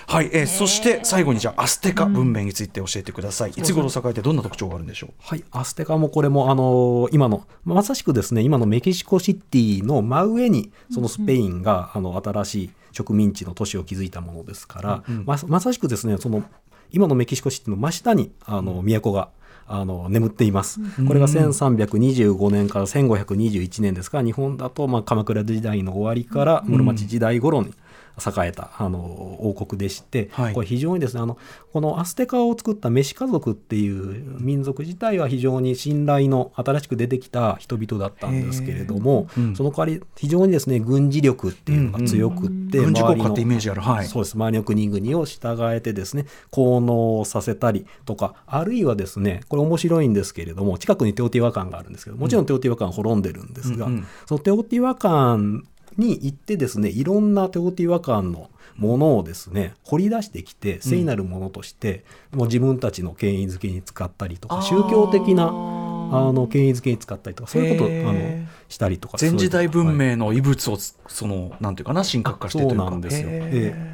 [0.06, 5.10] はい、えーそして最後にじゃあアステカ文明について教えてください、いつ頃栄えてどんな特徴があるんでしょう？
[5.18, 16.42] はい、アステカもこれも、あの今の、まさしくですね、今のメキシコシティの真上に、そのスペインが、あの新しい植民地の都市を築いたものですから、ままさしくですね、その
[16.90, 19.28] 今のメキシコシティの真下に、あの都が、
[19.66, 20.78] あの眠っています。
[21.06, 24.18] これが1325年から1521年ですか。
[24.18, 27.72] ら、日本だとまあ鎌倉時代の終わりから室町時代頃に
[28.18, 30.54] 栄えたあの王国でして、はい。
[30.54, 31.38] これ非常にですねあの
[31.72, 39.56] このアステカを作ったメシカ族っていう民族自体は非常に信頼の新しく出てきた人々だったんですけれども、うん。
[39.56, 43.80] その代わり非常にですね軍事力っていうのが強くって、軍事国周りの家ってイメージある。
[43.80, 44.06] はい。
[44.06, 44.34] そうです。
[44.34, 54.06] 周りの国々を従えてですね効能させたりとかあるいはですねこれ面白いんですけれども近くにテオティワカンがあるんですけどもちろんテオティワカン滅んでるんですが、うんうん。
[54.26, 55.64] そのテオティワカン
[55.96, 65.46] に行ってですねいろんなテオティワカンのものをですね掘り出してきて聖なるものとして、もう自分たちの権威づけに使ったりとか宗教的なあ
[66.32, 69.96] の権威づけに使ったりとかそういうことあのしたりとか前時代文はい。
[69.96, 72.82] 明の遺物をそのなんていうかな神格化してというか。
[72.82, 73.28] そうなんですよ。
[73.30, 73.92] え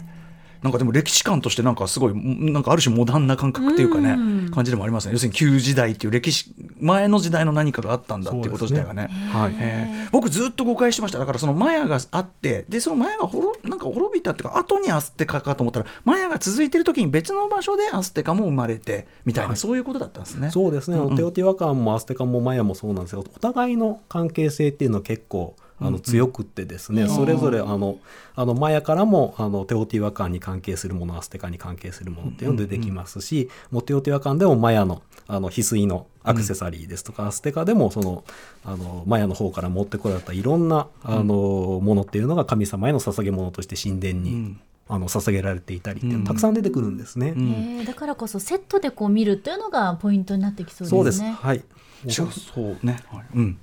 [0.63, 4.17] なんかでも歴史観としてなんかすごいなんかある種モダンな感覚っていうかね、う
[4.49, 4.51] ん。
[4.51, 5.13] 感じでもありますね。
[5.13, 9.55] 要するに旧時代っていう歴史前の時代の何かがあったんだっていうこと自体がねはい。
[9.59, 10.11] えー。
[10.11, 11.19] 僕ずっと誤解してました。
[11.19, 20.51] だからそのマヤがあってでそのマヤが滅なんか滅びたっていうか後にアステカかと思ったらマヤが続いてる時に別の場所でアステカも生まれてみたいな、そういうことだったんですね。
[20.51, 21.17] そうですね、うんうん。
[21.17, 27.99] テオティワカンもアステカもマヤもそうなんですけどお互いの関係性っていうのは結構あの強くってですね、それぞれあの
[28.37, 38.25] あのマヤからもあのテオティワカンに関係するものアステカに関係するものっていうのが出てきますし、もうテオティワカンでもマヤのあの翡翠のアクセサリーですとか、アステカでもその
[38.65, 44.61] あのマヤの方から持ってこられたいろんなあの、ものっていうのが神様への捧げ物として神殿に、うん。
[44.93, 47.29] あの捧げられていたりっていうのたくさん出てくるんですね。
[47.29, 51.33] えーだからこそセットでこう見るっていうのがポイントになってきそうですね。
[51.33, 51.47] そうです。
[51.47, 51.65] はい。
[52.09, 52.29] そう。
[52.33, 52.87] そう。
[52.87, 53.25] ね、はい。
[53.37, 53.59] うん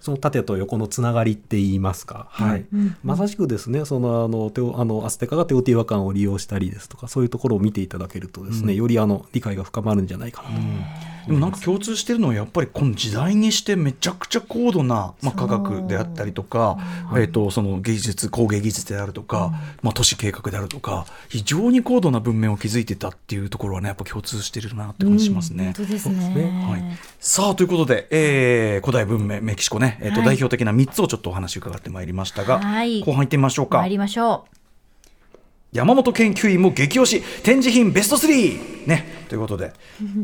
[0.00, 2.66] その縦と横のつながりって言いますか、はい。
[2.72, 10.54] うんまさしくですねそのあのテオあのアステカがテオティワカンを利用したりですとかそういうところを見ていただけるとですね、よりあの理解が深まるんじゃないかなと、
[11.28, 16.78] でもなんか共通してるのはやっぱりこの時代にしてめちゃくちゃ高度な、まあ、科学であったりとか、
[17.12, 25.74] えー、とその技術工芸技術であるとか、まあ、都市計画であるとか非常に高度な文明を築いてたっていうところはねやっぱ共通してるなって感じしますね。
[25.78, 26.30] うですね。
[26.30, 26.82] ねはい、
[27.20, 30.26] さあということで、えー古代文明メキシコね、えーとはい。
[30.28, 33.02] 代表的な3つをちょっとお話伺ってまいりましたが、はい。
[33.02, 33.78] 後半行ってみましょうか。
[33.78, 34.46] 参りましょ
[35.72, 37.22] 山本研究員も激推し。
[37.42, 39.18] 展示品ベスト3ね。
[39.28, 39.74] ということで、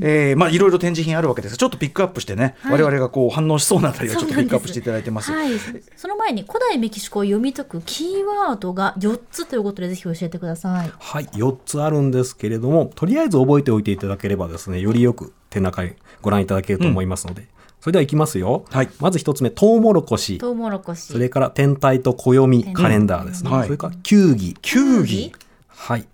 [0.00, 1.52] えーまあいろいろ展示品あるわけです。
[1.52, 2.72] がちょっとピックアップしてね、はい。
[2.72, 4.06] 我々がこう反応しそうなあたう。
[4.06, 5.30] りをちょっとピックアップしていただいてます。
[5.30, 5.50] はい。
[5.96, 10.90] その前に古代メキシコを読み解くキーワードが4つということでぜひ教えてください。
[10.98, 11.26] はい。
[11.26, 17.46] 4つあるんですけれどもとりあえず覚えておいていただければですねよりよく展覧会ご覧いただけると思いますので、
[17.84, 18.88] それではいきますよ、はい。
[18.98, 20.38] まず1つ目トウモロコシ。
[20.38, 21.02] トウモロコシ。
[21.02, 23.64] それから天体と暦カレンダーですね、はい。
[23.64, 24.56] それから球技。
[24.62, 25.32] 球技。
[25.68, 26.06] はい。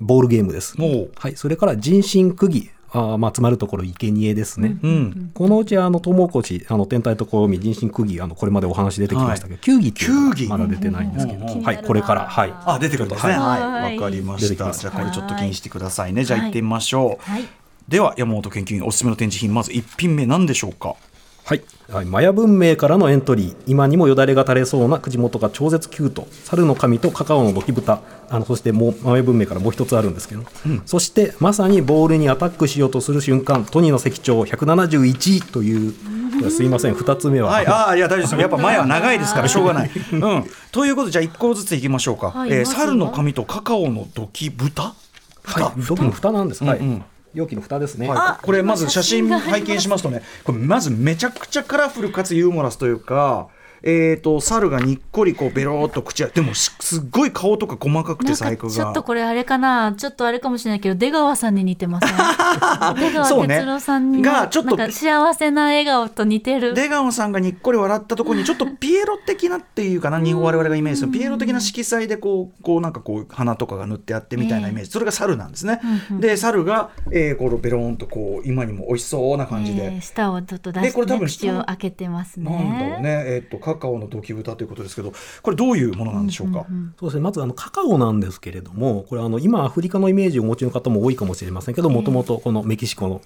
[0.00, 1.10] ボールゲームですもう。
[1.16, 2.70] はい、それから人身釘。
[2.90, 10.46] あーまあつまるところ生贄ですね、うんこのうちあのトウモロコシあの天体と暦人身釘あのこれまでお話出てきましたけど、球技球技。
[10.48, 11.64] まだ出てないんですけど、うんうんうん。
[11.64, 11.82] はい。
[11.82, 12.26] これから。
[12.26, 12.52] はい。
[12.66, 13.32] あ出てくるんですね。
[13.32, 13.94] ははい。
[13.94, 14.48] い、わ、かりました。
[14.50, 14.82] 出てきます。
[14.82, 16.24] じゃあこれちょっと気にしてくださいね。
[16.26, 17.30] じゃあ行ってみましょう。
[17.30, 17.48] はい。
[17.88, 20.96] では山本研究員おすすめの展示品まず1品目何でしょうか？
[21.44, 23.56] はい、はい、マヤ文明からのエントリー。
[23.66, 26.26] 今にもよだれが垂れそうな口元が超絶キュート。
[26.44, 28.00] 猿の神とカカオのゴキブタ。
[28.30, 30.42] あのそしてもうマヤ文明からもう一つあるんですけど、
[30.86, 33.66] そしてまさにボールにアタックしようとする瞬間。
[33.66, 35.94] トニの石長171という。
[36.50, 36.94] すいません。
[36.94, 38.40] 2つ目は、はい、ああいや大丈夫ですよ。
[38.42, 39.90] やっぱ前は長いですからしょうがない。
[40.12, 40.44] うん。
[40.72, 42.28] ということでじゃあ1個ずついきましょうか。
[42.28, 44.94] えーはいまずは猿の髪とカカオのドキ豚。
[45.44, 46.86] はい、土器の蓋なんです、はいうん。
[46.86, 53.48] うん容器の蓋ですね、はい、これまず写真拝見しますとねこれまずめちゃくちゃカラフルかつユーモラスというか。
[53.86, 59.92] えー、と猿がにっこりこうベローっと口あでもすすっごい顔とか細かくて細工かちょっとがこれあれかな。
[59.92, 62.10] ちょっとあれかもしれないけど出川さんに似てません
[62.96, 66.72] 出川哲朗さんにがちょっと幸せな笑顔と似てる。
[66.72, 71.12] 出川さんがにっこり笑ったところに ちょっとピエロ的なっていうかな日本我々がイメージする。
[71.12, 75.80] ピエロ的な色彩でこうこうなんかこう花とかが塗ってあってみたいなイメージ、それが猿なんですね、
[76.18, 82.50] で猿が、えー、このベローンとこう今にも美味しそうな感じで、えー舌をちょっと出して、でこれ多分ね、口を開けてますね。
[82.50, 86.66] なんだろうね、えっと香カカオの土器豚ということですけどこれどういうものなんでしょうか、
[86.98, 87.22] そうですね。
[87.22, 93.20] まずあのカカオなんですけれどもこれあの今アフリカのイメージをお持ちの方も多いかもしれませんけどもともとこのメキシコの、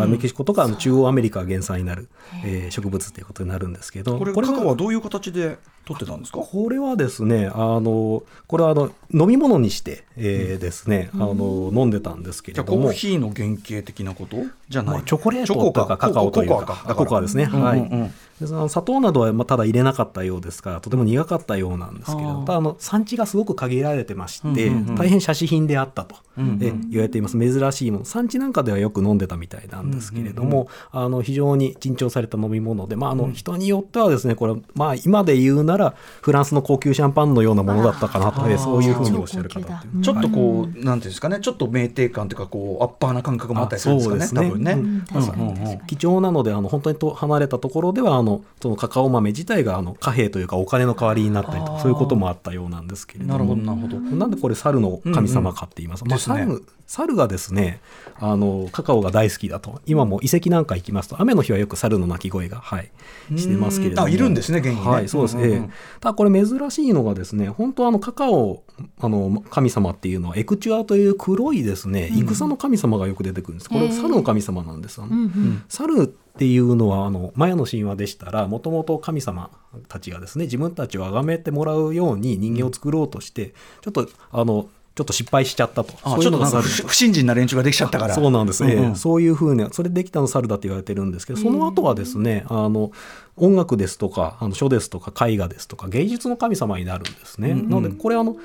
[0.00, 2.08] あメキシコとかあの中央アメリカが原産になる、
[2.44, 5.58] えー植物ということになるんですけどこれカカオはどういう形で
[5.88, 6.38] 取ってたんですか？
[6.38, 14.36] これはですね、あの、これはあの、飲み物にして、えーですね、あの、飲んでたんですけじゃあコーれども、ヒーの原型的なこと？
[14.68, 17.48] じゃない、まあチョコレートとかカカオというか、ココアですね。
[17.50, 18.68] うんうんうん。
[18.68, 24.88] 砂糖などはまあただ入れなかったようですから、とても苦かったようなんですけれど、ただあの産地がすごく限られてまして、うんうん。
[24.90, 27.38] うん大変写真品であったと、うん言われています。
[27.38, 28.04] 珍しいもの。
[28.04, 41.38] 産地なんかではよく飲んでたみたいなんですけれども、あの非常に珍重された飲み物で、まああの人によってはですね、これまあ今で言うならフランスの高級シャンパンのようなものだったかなと、そういうふうにおっしゃる方ちょっとこう、なんていうんですかね。
[41.40, 44.48] ちょっと酩酊感というかこうアッパーな感覚もあったりするんですかね。
[44.48, 45.04] あそうですね。
[45.10, 53.32] 多分ね、うん貴重なのであの本当にと離れたところではあのそのカカオ豆自体があの貨幣というかお金の代わりになったりとかそういうこともあったようなんですけれども。
[53.32, 56.04] なるほどなるほど、なんでこれ猿の神様かって言います。
[56.04, 56.38] と、まあ、ですね。
[56.38, 57.80] 猿猿がですね
[58.18, 59.80] あのカカオが大好きだと。
[59.86, 62.90] 今も遺跡なんか行きますと雨の日はよく猿の鳴き声が、はい、
[63.36, 64.08] してますけれども。
[64.08, 64.80] いるんですね現にね。
[64.80, 65.36] はいそうです。
[65.36, 65.72] ね、うんうん。
[66.00, 68.62] ただこれ珍しいのがですね本当あのカカオ
[69.00, 73.68] あの神様っていうのはエクチュアという黒いですね戦の神様がよく出てくるんです。
[73.68, 75.62] これ猿の神様なんですあのうんうん。
[75.68, 79.50] 猿っていうのはあのマヤの神話でしたらもともと神様
[79.88, 85.94] たちがですね自分たちを崇めてもらうように人間を作ろうとして、ちょっとあのちょっと失敗しちゃったと。
[86.02, 88.14] あそういうのがちょっとなんか猿不不信心な連中ができちゃったから。
[88.16, 88.64] そうなんです。
[88.64, 88.96] ね、うんうん。
[88.96, 92.90] そういうふうなそれできたの猿だって言われてるんですけどその後はですねあの
[93.36, 97.68] 音楽ですとかあの書ですとか絵画ですとか芸術の神様になるんですね、うんうん。
[97.70, 98.36] なのでこれあの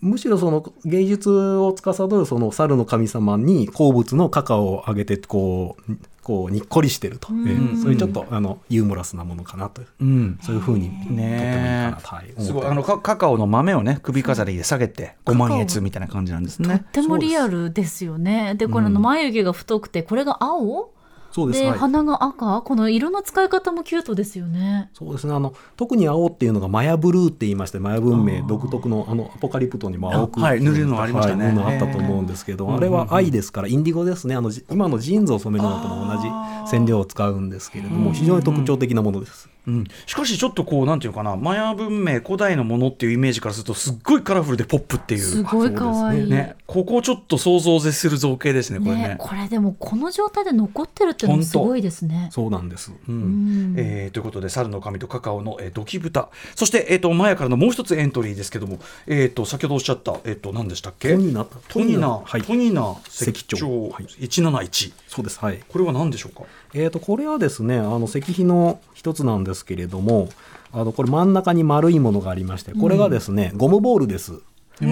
[0.00, 5.92] むしろその芸術を司るその猿の神様に好物のカカオをあげてこう
[6.28, 7.48] こうにっこりしてると、うん。
[7.48, 10.04] えーそういうちょっとあのユーモラスなものかなとう。
[10.04, 10.38] ん。
[10.42, 12.66] そういうふうにとってもいいかねなと、はい、えすごい。
[12.66, 16.84] あのカカカオの豆をね首飾りで下げてご満悦みたいな感じなんですとっね。
[16.92, 18.54] てもリアルですよね。
[18.56, 20.90] で、これの眉毛が太くて、これが青？
[20.92, 20.97] で、
[21.38, 21.64] そうです。
[21.64, 21.78] はい。
[21.78, 22.62] 鼻が赤？
[22.62, 24.90] この色の使い方もキュートですよね。
[24.92, 25.32] そうですね。
[25.32, 31.46] あの特に青っていうのがマヤブルーって言いましてマヤ文明独特のあのアポカリプトにも青くあはい塗るのありましたね。
[31.46, 34.34] あったと思うんですけど、あれは藍ですからインディゴですね。
[34.34, 36.28] あのじ今のジーンズを染めるのとも同じ
[36.70, 39.48] 染料を使うんですけれども非常に特徴的なものです。
[39.66, 45.20] うん、しかしちょっとこうなんていうかなマヤ文明古代のものっていうイメージからするとすっごいカラフルでポップっていう。
[45.20, 46.30] すごい可愛い。
[46.30, 46.56] ね。
[46.66, 49.08] ここちょっと想像を絶する造形ですねこれね。
[49.08, 52.30] ね、これでもこの状態で残ってるっていうのもすごいですね。
[52.32, 52.92] そうなんです。
[53.08, 53.14] うん。
[53.14, 53.74] うん。
[53.76, 61.10] えーということで猿の神とカカオの、えー、土器豚そして、えー、とマヤからのもう一つエントリーですけども、えー、と先ほどおっしゃった、えー、と何でしたっけ？
[61.10, 61.44] トニナ。
[61.44, 62.96] トニナ、はいトニナ。
[63.06, 64.04] 石石彫彫はい。
[64.04, 65.38] 171そうです。
[65.40, 65.60] はい。
[65.68, 66.44] これは何でしょうか？
[66.74, 70.28] えー、とこれはですねあの石碑の一つなんですけれども
[70.72, 74.32] あのこれ真ん中に丸いものがありましてこれがですね、ゴムボールです。
[74.80, 74.86] ゴ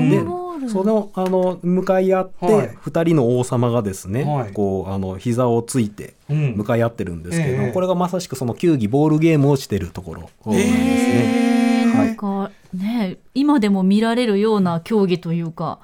[0.59, 2.79] でそのあの向かい合って、はい。
[2.81, 4.53] 二人の王様がですね、はい。
[4.53, 6.55] こうあの膝をついてうん。
[6.57, 7.73] 向かい合ってるんですけれども、ええ。
[7.73, 11.83] これがまさしくその球技ボールゲームをしてるところですね。
[11.83, 12.07] へーはい。
[12.09, 15.79] なんかね今でも見られるような競技というか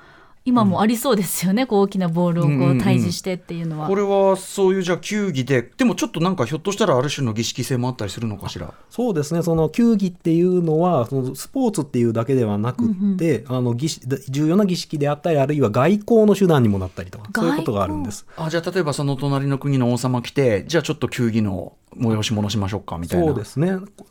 [0.45, 3.87] 今もありそうですよね、こう大きなボールをこうんうんううん対峙してっていうのは。
[3.87, 8.75] これはそういうじゃあ球技ででもちょっとなんかひょっとしたらある種の儀式性もあったりするのかしら？
[8.91, 9.43] そうですね。
[9.43, 18.27] その球技っていうのはそのスポーツっていうだけではなくって、あの儀式重要な儀式であったりあるいは外交の手段にもなったりとかそういうことがあるんです。
[18.37, 23.27] あじゃあ例えばその隣の国の王様来てじゃあちょっと球技の催し物しましょうかみたいな。
[23.27, 23.77] そうですね。
[23.97, 24.07] こ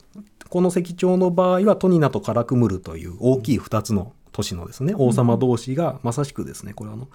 [0.50, 7.08] この石彫の場合はトニナとカラクムルという大きい2つの都市のですね王様同士がまさしくですねこれあの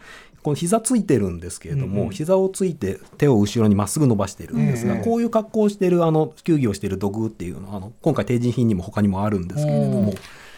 [0.42, 10.14] この膝ついてるんですけれども、膝をついて手を後ろにまっすぐ伸ばしてるんですが、ええこういう格好をしてるあの球技をしてる土偶っていうのはあの今回定人品にも他にもあるんですけれども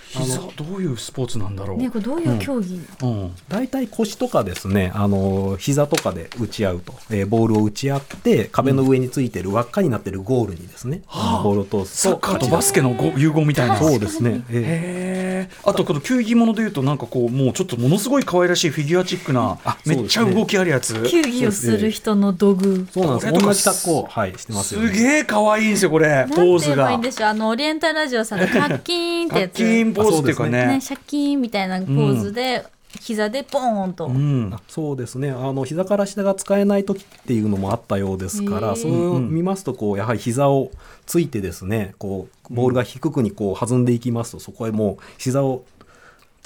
[0.08, 0.38] 膝。
[0.38, 3.34] どういうスポーツなんだろう、ね、これどういう競技、うん。
[3.48, 13.76] 大体腰とかですねあの膝とかで打ち合うと、えーボールを打ち合って壁の上についてる輪っかになってるゴールにですね、あのボールを通すサッカーとバスケのご融合みたいな。
[13.76, 14.56] そうですね、ええ。
[14.56, 20.94] へえあとこの球技ものでいうとなんかこうもうちょっとものすごい可愛らしいフィギュアチックなあめっちゃ動きあるやつ。
[21.08, 22.86] 球技をする人の道具。
[22.92, 23.32] そうなんです。
[23.32, 24.88] 同じ格好を、はい、してますよね。
[24.88, 26.08] すげえ可愛いんですよこれ。
[26.08, 27.28] なんポて言えばいいーズがんでしょう？
[27.28, 29.52] あのオリエンタルラジオさんのカッキーンってやつ。
[29.58, 30.66] カッキーンポーズっていうかね。
[30.66, 32.64] ね、シャキーンみたいなポーズで、
[33.00, 34.50] 膝でポーンと、うん。
[34.52, 35.30] あそうですね。
[35.30, 40.70] あの膝から下が使えない時っていうのもあったようですからそれを見ますとこうやはり膝を
[41.06, 45.64] ついてですねこうボールが低くにこう弾んでいきますとそこへもう膝を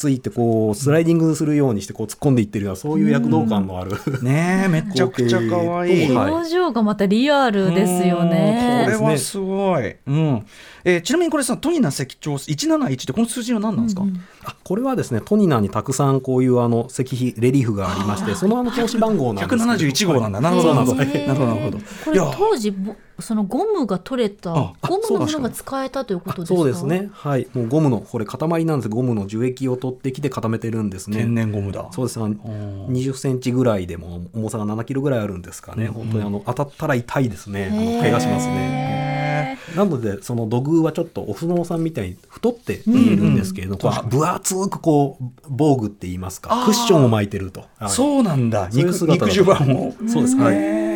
[0.03, 6.11] ついてこうスライディングするようにしてこう突っ込んでいってるようなそういう躍動感のある、ねえ めちゃくちゃ可愛い。
[6.11, 8.87] 表情がまたリアルですよね。
[8.89, 10.45] うんこれはすごい、うん。
[10.85, 14.03] えーちなみにこれさトニナ石彫171ってこの数字は何なんですか、
[14.45, 20.99] あこれはですねトニナにたくさんこういうあの石碑レリーフがありましてそのあの投資番号なんですけど171号なんだ、なるほどなるほど。
[20.99, 21.79] なるほどなるほど。
[21.79, 26.57] これいや当時ぼそのゴムが取れたあゴムのものが使えたということですか？
[26.59, 27.09] そうですね。
[27.13, 27.49] はい。
[27.55, 28.89] もうゴムのこれ塊なんです。
[28.89, 31.19] ゴムの樹液を取ってきて固めてるんですね。
[31.19, 31.89] 天然ゴムだ。
[31.93, 32.21] そうです。
[32.21, 39.59] あの20センチぐらいでも重さが7キロぐらいあるんですかね、本当にあの当たったら痛いですね、あの怪我しますね。
[39.77, 46.65] なのでその土偶はちょっとお相撲さんみたいに太って見えるんですけれども、こう分厚くこう防具って言いますか。
[46.67, 47.91] クッションを巻いてると、はい。
[47.91, 48.69] そうなんだ。
[48.73, 50.37] 肉肉襦袢をそうです。
[50.37, 50.55] はい。
[50.55, 50.92] へー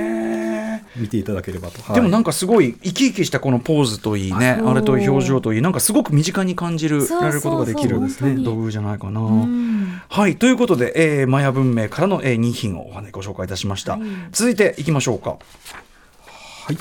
[0.99, 8.01] 見ていただければと、でもなんかかすごい生き生きしたこのポーズといいねあれと表情といいなんかすごく身近に感じるられることができる
[8.42, 9.20] 道具じゃないかな。
[9.20, 10.03] うん。
[10.09, 10.36] はい。
[10.36, 13.99] ということで、えーマヤ文明からの、えー、2品をお話ご紹介いたしました、
[14.32, 15.30] 続いていきましょうか。
[15.30, 16.78] はい。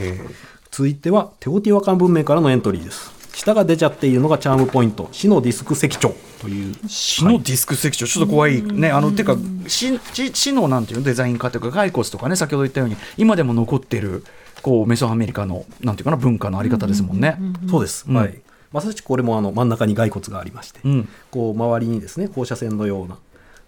[0.00, 3.12] えー続いてはテオティワカン文明からのエントリーです。
[3.34, 5.10] 下が出ちゃっているのがチャームポイント。
[5.12, 6.74] 死のディスク石彫という。
[6.88, 8.60] 死のディスクセクション、ちょっと怖い。
[8.60, 9.36] ね、あのてか
[9.68, 11.04] 死死死のなんていうの？
[11.04, 12.96] デザイン化というか骸骨とかね先ほど言ったように。
[13.16, 14.24] 今でも残ってる
[14.60, 17.38] こうメソアメリカのなんていうかな文化のあり方ですもんね。
[17.70, 18.16] そうです、うん。
[18.16, 18.40] はい。
[18.72, 21.08] まさしくこれもあの真ん中に骸骨がありまして、うん。
[21.30, 23.18] こう周りにですね放射線のような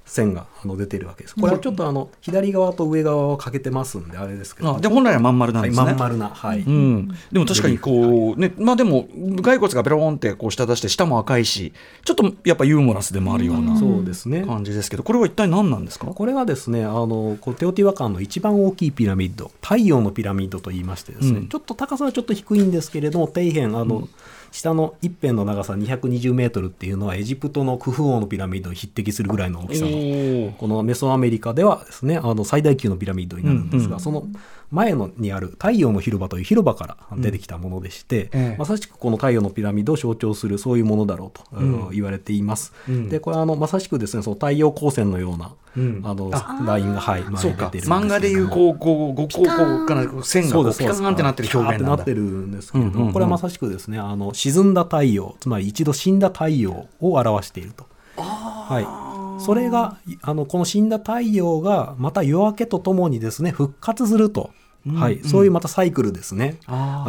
[0.04, 1.34] 線があの出てるわけです。
[1.34, 4.76] これはちょっとあの左側と上側を欠けてますんであれですけど。
[4.76, 5.86] あで本来はまん丸なんはいですね。
[5.86, 9.08] まん丸なはい、うん、でも確かにこう、ねまあでも
[9.42, 11.72] 骸骨がベローンってこう下出して下も赤いし
[12.04, 14.44] ちょっとやっぱユーモラスでもあるようなそうですね。
[14.44, 16.06] 感じですけどこれは一体何なんですか？
[16.06, 21.48] これはですねあのこうテオティワカンの一番大きいピラミッド太陽のピラミッドと言いましてですね、うん。
[21.48, 24.08] ちょっと高さはちょっと低いんですけれども底辺あの、
[24.54, 34.00] 下の一辺の長さ220メートルっていうのはエジプトのクフ王のピラミッドに匹敵するぐらいの大きさのこのメソアメリカではですねあの最大級のピラミッドになるんですが、うんうん。
[34.00, 34.28] その
[34.70, 38.56] 前のにある太陽の広場という広場から出てきたものでして、ええ。
[38.56, 41.90] まさしくこの太陽のピラミッドを象徴するそういうものだろうと、うん。
[41.90, 42.72] 言われています。
[42.88, 43.08] うん。
[43.08, 46.00] でこれはあのまさしくですねその太陽光線のような、うん。
[46.04, 48.06] あのあラインがはい前そうかに出てるんですけれども。
[48.06, 57.86] 漫画でいうこうこうごこうこうかなこう線がこうピカーンってなってる表現なってなってるんですけれども、うんうんうんこれはまさしくですねあの沈んだ太陽つまり一度死んだ太陽を表していると。
[58.16, 64.50] はい、それがあのこの死んだ太陽がまた夜明けとともにですね復活すると、
[64.94, 66.58] はい、そういうまたサイクルですね、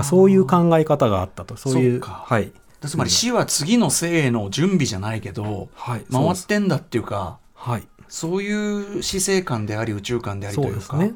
[0.03, 1.57] そういう考え方があったと。
[1.57, 6.05] そういうはい、つまり死は次の生への準備じゃないけど、はい。
[6.11, 7.37] 回ってんだっていうか。
[7.53, 10.97] はい、そういう死生観であり宇宙観でありというか。
[10.97, 11.11] はい。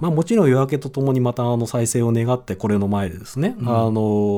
[0.00, 3.92] まあもちろん夜明けとともにまたあの再生を願ってこれの前でですね、あの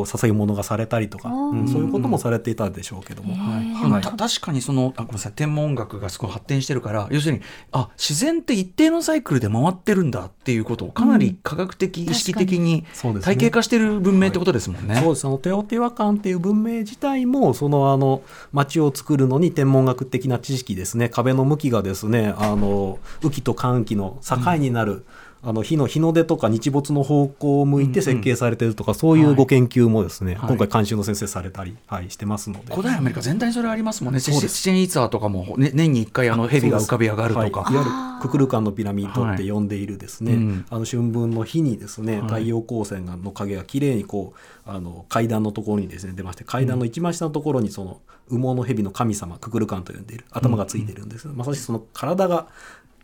[0.05, 1.69] 捧げ物がされたりとか、うん。
[1.69, 3.83] そういうこともされていたでしょうけども、はい。
[3.83, 5.33] でもた確かにそのあごめんなさい。
[5.33, 7.41] 天文学がすごい発展してるから要するに
[7.73, 12.85] あ自然って一定のサイクルで回ってるんだっていうことをかなり科学的、意識的に
[13.23, 14.97] 体系化してる文明ってことですもんね。
[14.97, 18.23] そうですあのテオティワカンっていう文明自体もそのあの
[18.53, 25.07] 街を作るのに天文学的な知識ですね壁の向きがですねあの雨季と寒季の境になる、
[25.45, 30.49] あの日の日の出とか日没の方向を向いて設計されてるとか、そういうご研究もですね、はい。
[30.49, 32.75] 今回監修の先生されたり、はい、してますので。
[32.75, 34.21] 古代アメリカ全体にそれありますもんね。
[34.21, 34.57] そうです。
[34.57, 37.63] チチェンイツァーとかも、ね、年に1回あの蛇が浮かび上がるとか。
[37.63, 37.75] はい。
[37.75, 37.91] いわゆる
[38.23, 40.41] ククルカンのピラミッドって呼んでいるですね、はい。
[40.41, 40.67] うん。
[40.71, 52.49] あの春分の日にですね、太陽光線がの影がきれいにこうあの階段のところにですね出まして階段の一番下のところにその羽毛の蛇の神様ククルカンと呼んでいる頭がついてるんです、まさしくその体が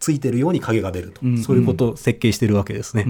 [0.01, 1.39] ついてるように影が出ると、うん。
[1.39, 3.05] そういうことを設計してるわけですね。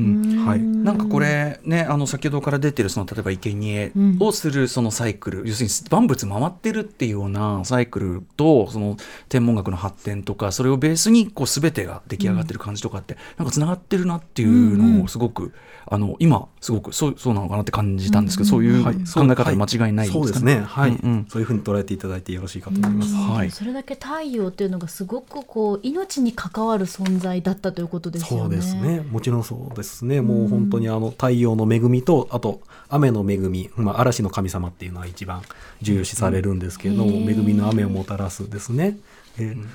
[0.44, 0.60] はい。
[0.60, 8.96] なんかこれねあの先ほどから出てるその例えば生贄をするそのサイクル、要するに万物回ってるっていうようなサイクルとその
[9.28, 15.52] 天文学の発展とかそれをベースにこう全てが出来上がってる感じとかって、なんかつながってるなっていうのをすごく、
[15.92, 20.60] あの今すごくそうそうなのかなって感じたんですけど、そういう考はいえ方で間違いないんそうですかね。
[20.60, 20.96] ね、はい
[21.28, 23.12] そういうふうに捉えていただいてよろしいかと思います。
[23.12, 28.44] はいそれだけ太陽っていうのがすごくこう命に関わる存在だったということですよね。
[28.44, 29.00] そうですね。
[29.00, 30.20] もちろんそうですね。
[30.20, 35.42] もう本当にあの太陽の恵みと、あと雨の恵み、まあ嵐の神様っていうのは一番
[35.82, 38.96] 重要視されるんですけれども、うん恵みの雨をもたらすですね。
[39.38, 39.66] えー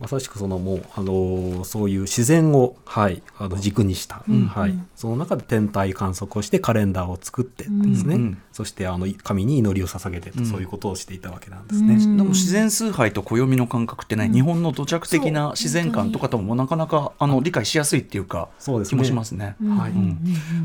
[0.00, 8.42] まさしくそのもう、あのーそういう自然を、はい、あの軸にした、はい、その中で天体観測をしてカレンダーを作ってですね、うんうん。
[8.52, 11.96] そしてあの神に祈りを捧げてと、そういうことをしていたわけなんですね。
[11.96, 18.90] でも自然崇拝と暦の感覚ってね、日本の土着的な自然観とかともなかなかあの理解しやすいっていうかそうですね。
[18.90, 19.56] 気もしますね。
[19.62, 19.90] はい。
[19.92, 20.18] うん。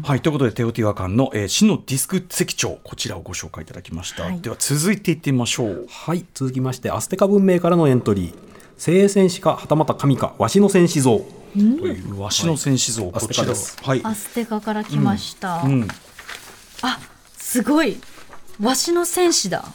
[0.04, 4.40] はい、ということでテオティワカンの、えー、死のディスク石彫こちらをご紹介いただきました、はい。
[4.40, 5.88] では続いていってみましょう。
[5.90, 8.55] はい、続きまして、アステカ文明からのエントリー。
[8.78, 11.22] 聖戦士か、はたまた神か、わしの戦士像。
[11.54, 13.34] というわしの戦士像、アこちら。
[13.34, 13.78] ステカです。
[13.82, 15.62] はい、アステカから来ました。
[15.64, 15.88] うん、
[16.82, 17.00] あ、
[17.38, 17.98] すごい。
[18.62, 19.66] わしの戦士だ。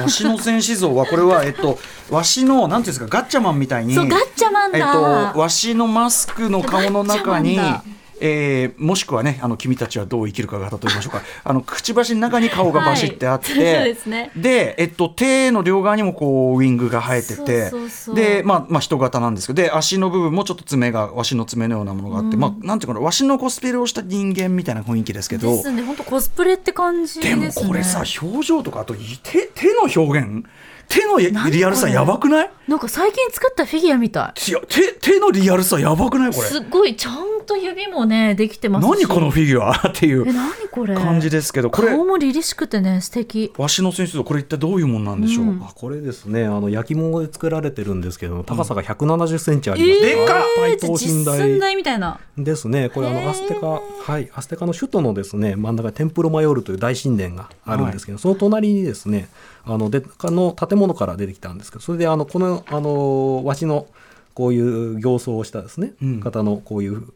[0.00, 1.78] わしの戦士像はこれは えっと
[2.10, 4.78] わしのなんていうんですかガッチャマンみたいにそうガッチャマンだ。
[4.78, 4.84] えっ
[5.32, 11.22] とわしのマスクの顔の中にガッチャマンだえーもしくはねあの君たちはどう生きるかが例えましょうか。
[11.44, 13.84] あのくちばしの中に顔がバシってあって、はい。
[13.92, 14.30] ですね。
[14.36, 17.72] で、えっと、手の両側にもこうウィングが生えてて
[18.14, 25.82] で、まあ、まあ人型なんですけどで足の部分もちょっと爪がわしの爪のようなものがあって、まあ、なんていうかなわしのコスプレをした人間みたいな雰囲気ですけどですね。
[25.82, 27.46] 本当コスプレって感じですでね。
[27.46, 30.44] もこれさ表情とかあと手手の表現
[30.92, 32.50] 手の何リアルさやばくない？
[32.68, 34.50] なんか最近作ったフィギュアみたい。
[34.50, 36.48] いや手手のリアルさやばくないこれ？
[36.48, 38.90] すっごいちゃんと指もねできてますし。
[38.90, 39.72] 何このフィギュア？
[39.88, 40.26] っていう。
[40.74, 43.52] 感じですけどこれ顔も凛々しくてね素敵。
[43.56, 50.00] わしの選手とこれ一体どういうもんなんでしょう、うんあこれですね、あの焼き物で作られてるんですけども、高さが170センチあります。
[50.00, 52.18] でかっ大等身実寸大大みたいな。
[52.36, 52.88] ですね。
[52.90, 59.28] これあのアステカ、はい、アステカの首都のですね、真ん中にテンプロマヨールという大神殿があるんですけど、その隣にですね、
[59.64, 63.86] あのであの建物から出てきたんですけど、それであのこのあのわしの
[64.34, 66.20] こういう形相をしたですね、うん。
[66.20, 67.08] 方のこういう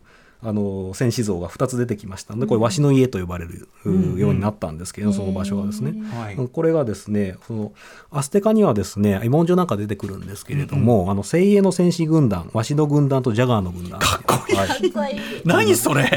[0.46, 3.68] あの戦士像が2つ出てきましたので、これわしの家と呼ばれる、
[4.16, 5.94] ようになったんですけど、その場所がですね。
[6.14, 6.36] はい。
[6.36, 7.72] これがですね、その
[8.12, 13.98] アステカにはですね、絵文書なんか出てくるんですけれども、あの精鋭の戦士軍団、ワシの軍団とジャガーの軍団。
[13.98, 14.56] かっこいい。
[14.56, 16.08] はい 何それ。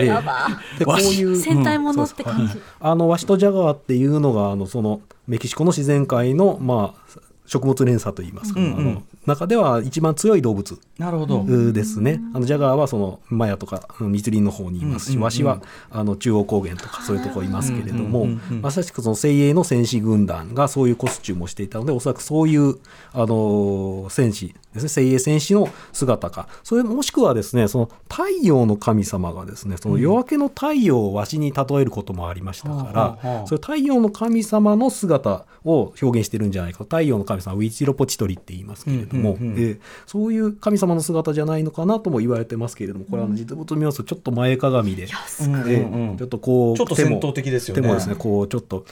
[0.78, 2.60] でこういう戦隊ものって感じ。
[2.80, 7.20] あのワシとジャガーっていうのがあのそのメキシコの自然界のまあ
[7.50, 8.78] 食物連鎖といいますか、うんうん。
[8.78, 12.20] あの中では一番強い動物なるほど、ですね。
[12.34, 18.28] あのジャガーはそのマヤとか密林の方にいますし、ワシはあの中央高原とかそういうところいますけれども、
[18.62, 22.76] まさしくその精鋭の戦士軍団がそういうコスチュームをしていたので、おそらくそういう
[23.14, 33.48] あの戦士ですね、精鋭戦士の姿か、それもしくはですね、その太陽の神様がですね、その夜明けの太陽をわしに例えることもありましたから、はあはあはあ。
[33.48, 45.08] それ太陽の神様の姿を表現してるんじゃないか太陽の神様ウィチロポチトリって言いますけれども、うんうんうんえーそういう神様の姿じゃないのかなとも言われてますけれどもこれは実物見ますとちょっと前かがみで、
[45.42, 45.72] うんうんうん。
[45.72, 47.82] えーちょっとこうちょっと戦闘的ですよね。
[47.82, 48.86] 手もですねこうちょっと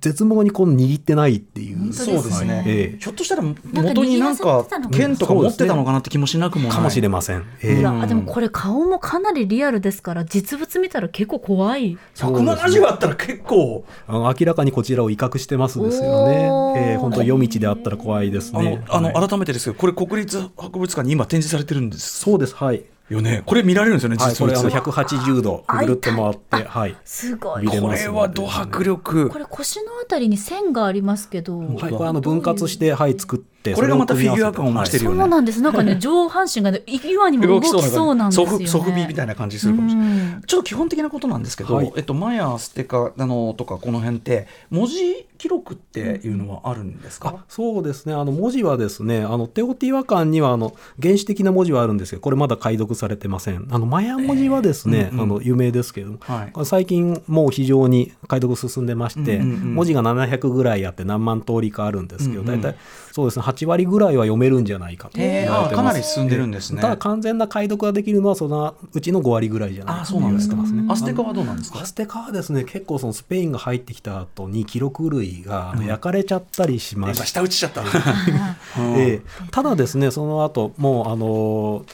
[0.00, 1.92] 絶望にこう握ってないっていう。
[1.92, 2.98] そうですね、ええ。
[2.98, 6.76] ひょっとしたらか元になんか握らされてたのかな剣とか持ってたのかなって気もしなくもない。
[6.76, 7.44] かもしれません。
[7.62, 8.06] えー。
[8.06, 11.98] でもこれ顔もかなりリアルですから実物見たら結構怖い。
[12.16, 13.84] 170あったら結構。
[14.08, 16.34] 明らかにこちらを威嚇してますですよね
[16.76, 18.84] えー本当夜道であったら怖いですあの、ね。
[18.88, 19.28] あのはい。
[19.28, 22.54] 改めてですけどこれ国立博物館に今展示されてるんですそうです。
[22.54, 22.84] はい。
[23.14, 23.42] よね。
[23.44, 26.96] これ見られるんですよねはい、これあの180度ぐるっと回って、はい。
[27.04, 27.62] すごい。
[27.62, 27.72] 見。
[27.72, 29.28] れこますれはド迫力。
[29.28, 31.58] これ腰のあたりに線がありますけど。
[31.58, 35.18] はい、これあの分割して、はい、作って、これがまたフィギュア感を増してるよね。
[35.18, 35.60] そうなんです。
[35.60, 38.50] なんかね、上半身がね、今にも動きそうなんですよ、ね。
[38.52, 40.42] ソフソフビみたいな感じするかもしれない、うん。
[40.46, 41.92] ちょっと基本的なことなんですけど、はい。
[41.96, 48.14] えっと、マヤステカあのとかこの辺って文字記録っていうのはあるんですか、あそうですね。
[48.14, 53.66] あの文字はですねあのテオティワカンにはあの原始的な文字はあるんですけどこれまだ解読されてません。
[53.70, 55.24] あのマヤ文字はですね、うんうん。
[55.24, 56.52] あの有名ですけれども、はい。
[56.64, 59.74] 最近もう非常に解読進んでまして、うんうんうん。
[59.74, 62.60] 文字が700ぐらいあって何万通りかあるんですけど、うんうん。
[62.60, 62.78] 大体
[63.12, 66.80] そうですね8割ぐらいは読めるんじゃないかとへーかなり進んでるんですね。
[66.80, 70.84] ただ完全な解読ができるのはそのうちの5割ぐらいじゃないかと言われてますね。
[70.88, 71.80] アステカはどうなんですか？
[71.80, 77.82] アステカはですね結構そのスペインが入ってきた後に記録類が焼かれちゃったりしま今して、下打ちしちゃった、
[78.96, 81.84] ええただですねその後もうあの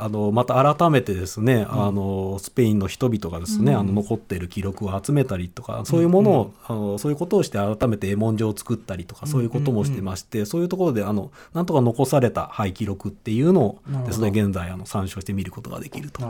[0.00, 16.22] あのまた改めてですね、あのスペインの人々がですね、あの残っている記録を集めたりとかそういうものを、あのそういうことをして改めて絵文書を作ったりとかそういうこともしてまして、そういうところであのなんとか残された、はい、記録っていうのをですね現在あの参照して見ることができると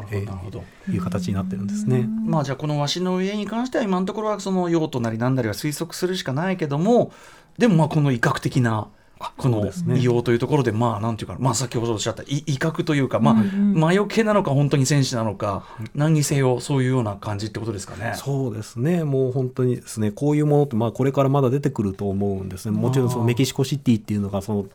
[0.88, 2.08] いう形になってるんですね。
[2.26, 7.12] まあじゃあこのわしの家に関しては今のところはその用途なりなんなりは推測するしかないけども
[7.58, 8.88] でもまあこの威嚇的な
[9.36, 15.64] このそうですね異様というところで、まあ、なんていうか、まあ、先ほどおっしゃったい威嚇というか、まあ、魔除けなのか、本当に戦士なのか、
[15.94, 18.14] 何にせよ、そういうような感じってことですかね。
[18.16, 24.66] そうですね、もう本当にですね、こういうものって、まあ、これからまだ出てくると思うんですね、もちろんそのメキシコシティっていうのが、その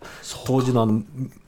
[0.45, 1.01] 当時のあの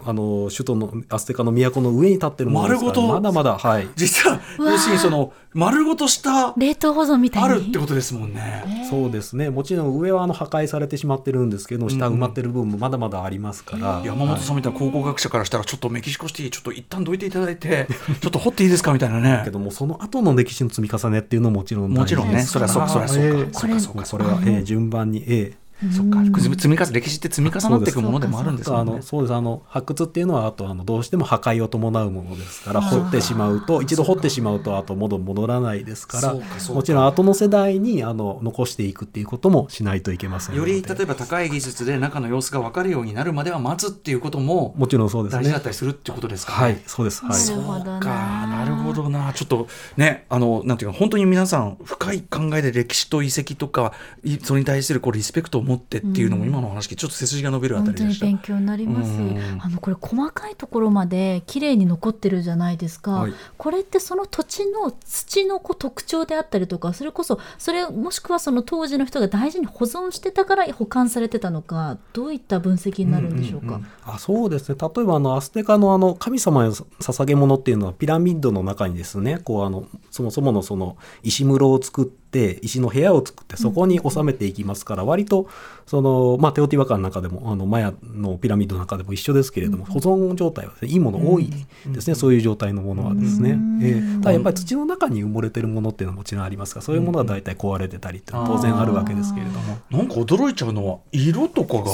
[0.04, 7.50] あの首都のアステカの都の上に立ってるものですから、丸ごとまだまだ、はい、実は、要するにその、丸ごとした、冷凍保存みたいに。
[7.50, 8.88] あるってことですもんね。
[8.90, 17.88] そうですね、もちろん上はあの破壊されてしまってるんですけど、下埋まってる部分もまだまだありますから、山本さんみたいな考古学者からしたら、ちょっとメキシコシティ、ちょっと一旦どいていただいて、
[18.22, 19.42] ちょっと掘っていいですかみたいなね。
[19.44, 19.52] け。
[19.52, 23.28] ども、その後の歴史の積み重ねっていうのももちろんもちろんね、それはそうか、それはそうか。
[23.28, 28.82] ええそれは、ええ順番に、ええそっか、積み重ね、歴史って積み重なっていくものでもあるんですよね。
[28.82, 29.02] あの。
[29.02, 29.34] そうです。
[29.34, 36.34] あの発掘っていうのはあとあのどうしても破壊を伴うものですから掘ってしまうと一度掘ってしまうとあと戻戻らないですから
[36.74, 45.44] もちろん後の世代にあの残していくっていうこともしないといけませんより例えば高い技術で中の様子が分かるようになるまでは待つっていうことももちろんそうですね。
[45.44, 46.58] 大事だったりするっていうことですかね。
[46.58, 47.26] はいそうです。
[47.26, 47.46] はい。
[47.46, 48.10] なるほどなか
[48.48, 49.34] なるほどな。
[49.34, 49.68] ちょっと
[49.98, 58.26] ねあのなんていうか本当に皆さん深い考えで歴史と遺跡とかいそれに対するこうリスペクトを持ってっていうのも今のお話ちょっと背筋が伸びるあたりでした。
[58.26, 59.60] 勉強になりますうん。
[59.62, 63.12] あのこれ細かいところまで綺麗に残ってるじゃないですか。
[63.12, 73.82] はいこれってその土地の土のこう特徴であったりとか、それこそそれもしくはその当時の人が大事に保存してたから保管されてたのか、どういった分析になるんでしょうか？
[74.06, 82.27] あそうですね例えばあのアステカのあの神様への捧げ物っていうのはピラミッドの中にですねこうあのそもそものその石室を作って
[82.62, 85.48] 石の部屋を作ってそこに収めていきますから、割と
[85.86, 91.50] その、まあ、テオティワカンの中でもあのマヤのピラミッドの中でも一緒ですけれども、保存状態はですね、いいもの多い
[91.88, 94.20] ですね、そういう状態のものはですね、ええ。
[94.20, 99.78] ただやっぱり土の中に埋もれてるものっていうのはもちろんありますがそういうものは大体壊れてたりって当然あるわけですけれども。
[99.90, 101.92] なんか驚いちゃうのは色とかが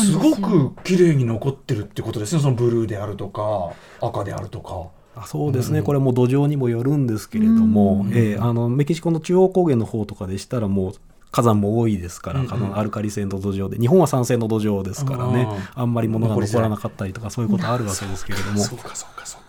[0.00, 4.93] すごく綺麗に残ってるってことですねそのブルーであるとか赤であるとか。
[5.16, 10.92] あそうですね、これも土壌にもよるんですけれども、ええあのメキシコの中央高原の方とかでしたらもう
[11.34, 12.52] 火山も多いですから、うんうん。
[12.52, 15.48] あのアルカリ性の土壌で日本は酸性の土壌ですからね。
[15.74, 18.60] ああんまり物が残らなかったりとかそういうことあるわけですけれども。
[18.60, 19.43] そうかそうかそうか。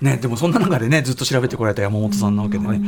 [0.00, 2.80] ね、でもそんな中でねずっと調べてこられた山本さんなわけでね、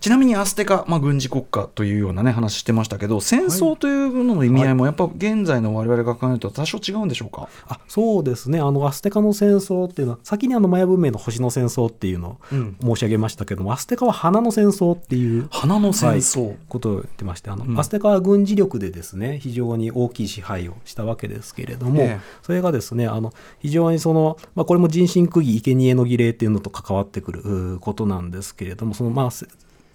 [0.00, 8.60] ちなみにアステカ、まあ、軍事国家というようなね話してましたけど戦争というのの意味合いもやっぱ現在の我々が考えると多少違うんでしょうか、あそうですね。
[8.60, 12.76] あのアステカの戦争っていうのは先にあのマヤ文明の星の戦争っていうのうん。
[12.82, 17.78] を申し上げましたけども、アステカは花の戦争っていう花の戦争、ことを言ってましてあの、うん。
[17.78, 22.20] アステカは軍事力でですね非常に大きい支配をしたわけですけれども、ええ。
[22.42, 29.46] それがですねあの非常にその、まあ、これも人心釘生贄の儀礼っていうのと関わってくることなんですけれどもそのまあせ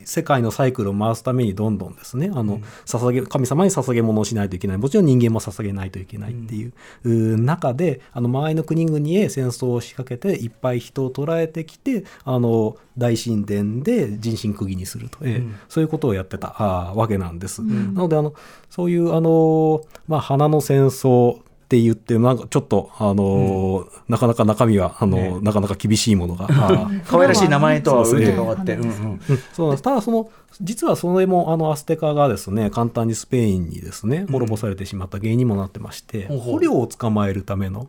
[0.05, 4.77] 世界のサイクルを回すためにどんどんですねあの、捧げ神様に捧げ物をしないといけない。
[4.77, 15.35] もちろん人間も捧げないといけないっていう,、うー中であの周りの国々へ戦争を仕掛けていっぱい人を捕らえてきてあの大神殿で人心釘にすると、ええ。
[15.37, 15.55] うん。
[15.69, 17.61] そういうことをやってたあーわけなんです。
[17.61, 18.33] なのであの
[18.69, 21.39] そういうあの、まあ、花の戦争
[21.73, 25.39] って言ってなんかちょっとあの、なかなか中身はあの、ね。
[25.41, 26.47] なかなか厳しいものが。
[27.07, 28.19] 可愛らしい名前とは打ってそう。
[28.19, 28.89] ですね変わって、うんうん。
[28.89, 29.19] うん
[29.53, 29.83] そうなんです。
[29.83, 30.29] ただその
[30.61, 36.53] 実はそれもあのアステカがですね簡単にスペインにですね滅ぼされてしまった原因にもなってまして、ほうほう。
[36.53, 37.87] 捕虜を捕まえるための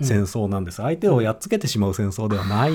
[0.00, 2.72] 戦争なんです、相手をやっつけてしまう戦争ではない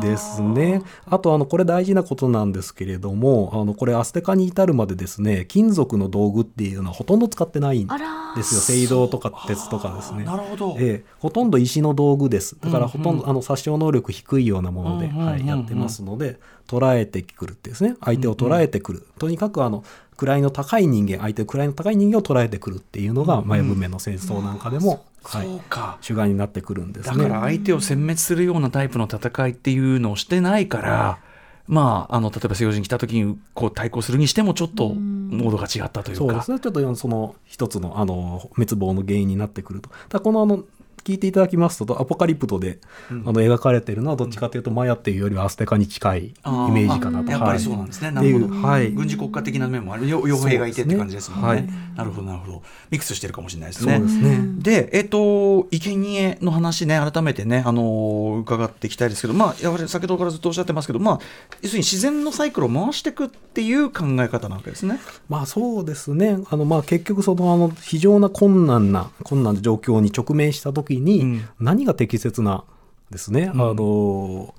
[0.00, 0.82] ですね。
[1.06, 7.88] あとあのこれ大事なことなんですけれどもあのこれアステカに至るまでですね金属の道具っていうのはほとんど使ってないん
[8.36, 8.88] ですよ。
[8.88, 10.24] 青銅とか鉄とかですね。
[10.24, 12.56] なるほど、ええ、ほとんど石の道具です。
[12.60, 15.32] だからほとんど、うんあの殺傷能力低いようなもので、うんうんうんうん。
[15.32, 16.38] はい、やってますので、
[16.68, 19.06] 捉えてくるってですね、相手を捉えてくる。
[19.18, 19.82] とにかくあの
[20.16, 27.16] 位の高い人間、相手位の高い人間を捉えてくるっていうのが、マヤ文明の戦争なんかでも、はそい、うか主眼になってくるんですね。
[27.16, 31.18] だから相手を殲滅するようなタイプの戦いっていうのをしてないから、
[31.66, 36.24] まあ、あの例えば西洋人来た時にこう対抗するにしてもちょっとモードが違ったというか。
[36.24, 36.60] そうですね。
[36.60, 39.90] ちょっとその一つのあの滅亡の原因になってくると。
[40.08, 40.64] ただこのあの
[41.08, 42.80] 聞いていただきますと、アポカリプトで、
[43.10, 46.32] あの描かれているのはどっちかというと、マヤっていうよりはアステカに近いイ
[46.70, 47.30] メージかなと。
[47.30, 48.10] やっぱはいりそうなんですね。
[48.10, 48.54] なるほど。
[48.54, 50.06] はい軍事国家的な面もある。
[50.06, 51.46] よ傭兵がいてって感じですもんね。
[51.46, 52.62] そうですなるほど、なるほど。
[52.90, 54.00] ミックスしてるかもしれないですそうね。
[54.00, 54.40] ですね。
[54.58, 61.20] で、えっ、と、生贄の話ね、改めてね、あのー伺っていきたいですけど、まあ、やはり先ほどからずっとおっしゃってますけど、まあ、
[61.62, 65.00] 要するに自然のサイクルを回していくっていう考え方なわけですね。
[65.28, 66.38] まあそうですね。
[66.50, 72.64] あのまあ結局そのあの非常な困難な困難な状況に直面した時に、うん何が適切な
[73.10, 73.50] ですね。
[73.54, 74.54] うんあの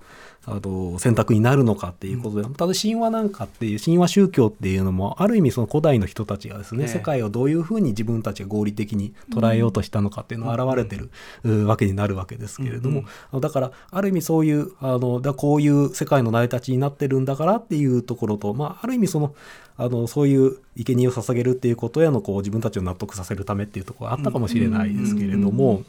[0.45, 6.87] あの選択になるのかっていうことで、ただ神話なんかっていう神話宗教っていうのもある意味その古代の人たちがですね、ええ。
[6.87, 11.09] 世界をどういうふうに自分たちが合理的に捉えようとしたのかっていうのが現れてる、
[11.43, 13.03] うわけになるわけですけれども、
[13.39, 19.35] だからある意味そういうあのだこういう世界の成り立ちになってるんだからっていうところと、まあ、ある意味その
[19.77, 25.83] あのそういう生贄を捧げるっていうことへのこう自分たちを納得させるためっていうところがあったかもしれないですけれども、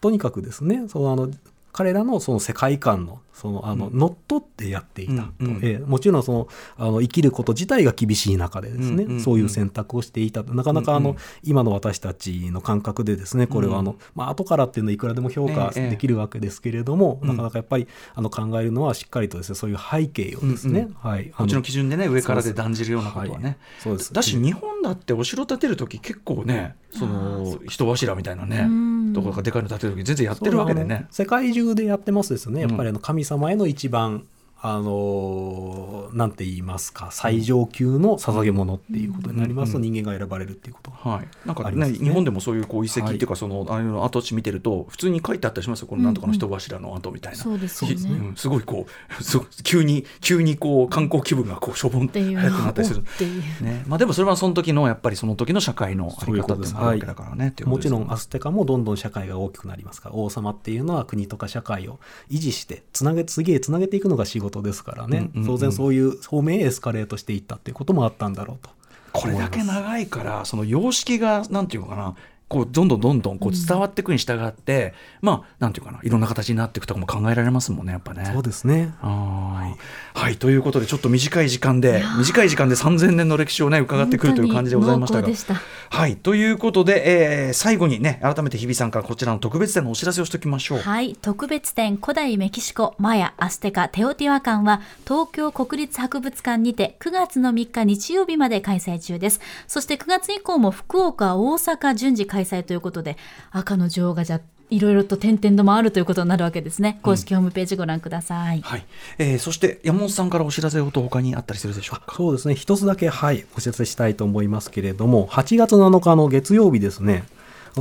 [0.00, 1.30] とにかくですねそのあの
[1.72, 5.22] 彼らのその世界観のそのあの乗っ取ってやっていた。
[5.22, 5.56] と、うんうん。
[5.62, 9.20] えーもちろんそのあの生きること自体が厳しい中でですね、うんうんうん。
[9.20, 10.42] そういう選択をしていた。
[10.42, 11.16] なかなかあの、うん。
[11.16, 17.28] うん今の私たちの感覚でですねこれはあの、まあ後からっていうのはいくらでも評価ええできるわけですけれども、うん。
[17.28, 24.12] なかなかやっぱりあの考えるのはしっかりとですねそういう背景をですね、はいこっちの基準でね上からで断じるようなことはね、そうです。
[24.12, 28.66] だし日本だってお城建てる時結構ねその人柱みたいなね。
[28.68, 31.06] うんところがでかいの建てる時全然やってるわけでね。
[31.10, 32.62] 世界中でやってますですね。
[32.62, 34.24] やっぱりあうの神様への一番、
[34.64, 39.72] あのーなんて言いますか最上級の捧げ物っていうことになります。
[39.72, 47.96] と、うん人間が選ばれるっていうことがはい、なんか日本でもそういうこう遺跡っていうかその、あの跡地見てると普通に書いてあったりしますよこのなんとかの人柱の跡みたいな、そうですよね。
[47.96, 52.38] ひうんすごいこう急に急にこう観光気分がこうしょぼんってっていう。
[52.38, 53.02] 速くなったりするっ。
[53.02, 53.84] ていうね。
[53.86, 57.48] まあ、でもそれはその時のやっぱりその時の社会のあり方っていうのがあるわけだからね。
[57.48, 57.66] ってい。
[57.66, 61.98] もちろんアステカもどんどん社会が大きくなりますから王様っていうのは国とか社会を
[62.30, 65.46] 維持してつなげ次へつなげていくのが仕事ですからね、うんうんうん。
[65.46, 68.70] 当然そういう方面へエスカレートしていったっていうこともあったんだろうと。
[69.12, 72.14] これだけ長いからその様式がなんていうのかな
[72.52, 74.92] こうどんどんどんどんこう伝わっていくに従って、
[75.22, 78.30] まあなんていうかないろんな形になっていくとかも考えられますもんねやっぱね。
[78.30, 78.92] そうですね。
[79.00, 85.34] あーはい、ということでちょっと短い時間で短い時間で3000年の歴史をね伺ってくるという感じでございましたが。
[85.34, 85.54] した。
[85.54, 90.78] はいということで、えー最後にね改めて日比さんからこちらの特別展のお知らせをしておきましょう。
[90.80, 99.40] はい特別展古代メキシコマヤアステカテオティワカンは東京国立博物館にて9月の3日日曜日まで開催中です。
[99.66, 103.16] そして9月以降も福岡大阪順次開催ということで
[103.50, 104.40] 赤の女王がじゃあ
[104.70, 106.98] いろいろと点々ともあるということになるわけですね。
[107.02, 108.86] 公式ホームページご覧ください、はい。
[109.18, 112.16] えーそして山本さんからお知らせと他にあったりするでしょうか？
[112.16, 112.54] そうですね。
[112.54, 117.24] 一つだけはいお知らせしたいと思いますけれども8月7日の月曜日ですね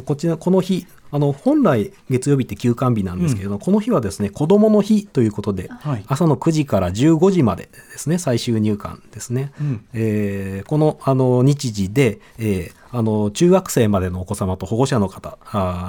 [0.05, 6.05] こちらこの日あの本来月曜日って休館日なんですけれども、この日はですね子どもの日ということで、はい。
[6.07, 9.85] 朝の9時から15時までですね最終入館ですね、うん。
[9.93, 15.37] えーこのあの日時で、えーあの中学生までのお子様と保護者の方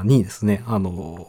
[0.04, 1.26] にですねあの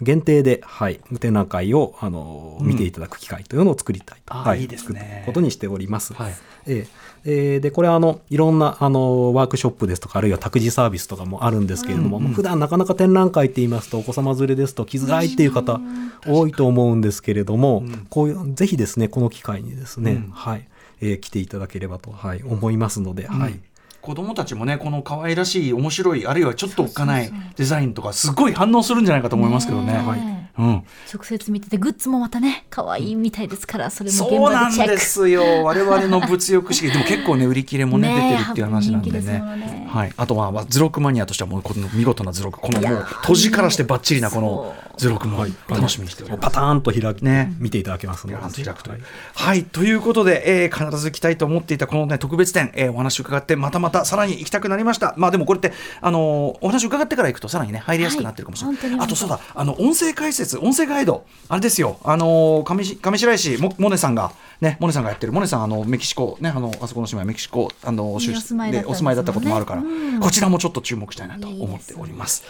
[0.00, 5.22] 限定で、はい、展覧会をあの、見ていただく機会というのを作りたいと、はいいいですね。
[5.26, 6.14] ことにしております。
[6.14, 6.34] はい。
[6.66, 6.86] えー
[7.24, 15.80] えーでこれはあのいろんなあのワークショップですとかあるいは託児サービスとかもあるんですけれども、普段なかなか展覧会って言いますとお子様連れですと来づらいっていう方
[16.26, 20.30] 多いと思うんですけれども、こういうぜひですねこの機会にですね、うん。
[20.30, 20.68] はい
[21.00, 23.60] えー来ていただければと、はい、思いますので、はい。
[24.08, 29.92] 子供たちもねこの可愛らしい面白いあるいはちょっとおっかないデザインとかすごい反応するんじゃないかと思いますけどね。
[29.92, 30.84] はいうん、
[31.14, 34.90] 直接見ててグッズもまたね可愛いみたいですからそれも現そうなん場でチェック。
[34.90, 35.64] ですよ。
[35.64, 39.20] 我々の物欲主義でも結構ね売り切れもね出てるっていう話なんでね。
[39.20, 39.88] ね。
[39.90, 46.40] はい、あとはまあ図録マニアとしてはもうこの見事な図録このもう閉じからしてばっちりなこの図録も楽しみにしております。
[46.40, 47.54] パターンと開き、ね。
[47.58, 49.02] 見ていただけますので、開くという。
[49.34, 49.48] はい。
[49.48, 55.14] はい、ということで、えー必ず来たいと思っていたこの、ね、特別展、えーお話を伺ってまたまたさらに行きたくなりました。
[55.16, 59.00] まあでもこれって、あのーお話を伺ってから行くとさらにね入りやすくなってるかもしれない、はい。
[59.00, 72.42] あとそうだあの音声解説音声ガイドあれですよあのー上白石もモネさんがねモネさんがやってるモネさんあのメキシコねあのあそこの島メキシコあの出にお住まいだったんでお住まいだったこともあるから、うんこちらもちょっと注目したいなと思っております。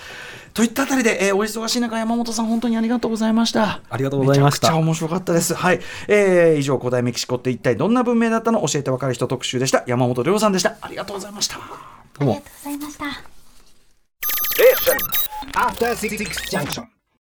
[0.55, 3.83] といったあたりで、えーお忙しい中山本さん本当にありがとうございました。
[3.91, 5.55] ありがとうございましためちゃくちゃ面白かったです。
[5.55, 5.81] はい。
[6.09, 9.85] えー以上、古代メキシコって一体どんな文明だったの教えてわかる人特集でした。
[9.87, 10.77] 山本亮さんでした。
[10.81, 11.57] ありがとうございました。
[11.57, 13.05] どうありもがとうございました
[15.55, 16.17] After Six
[16.51, 16.98] Junction.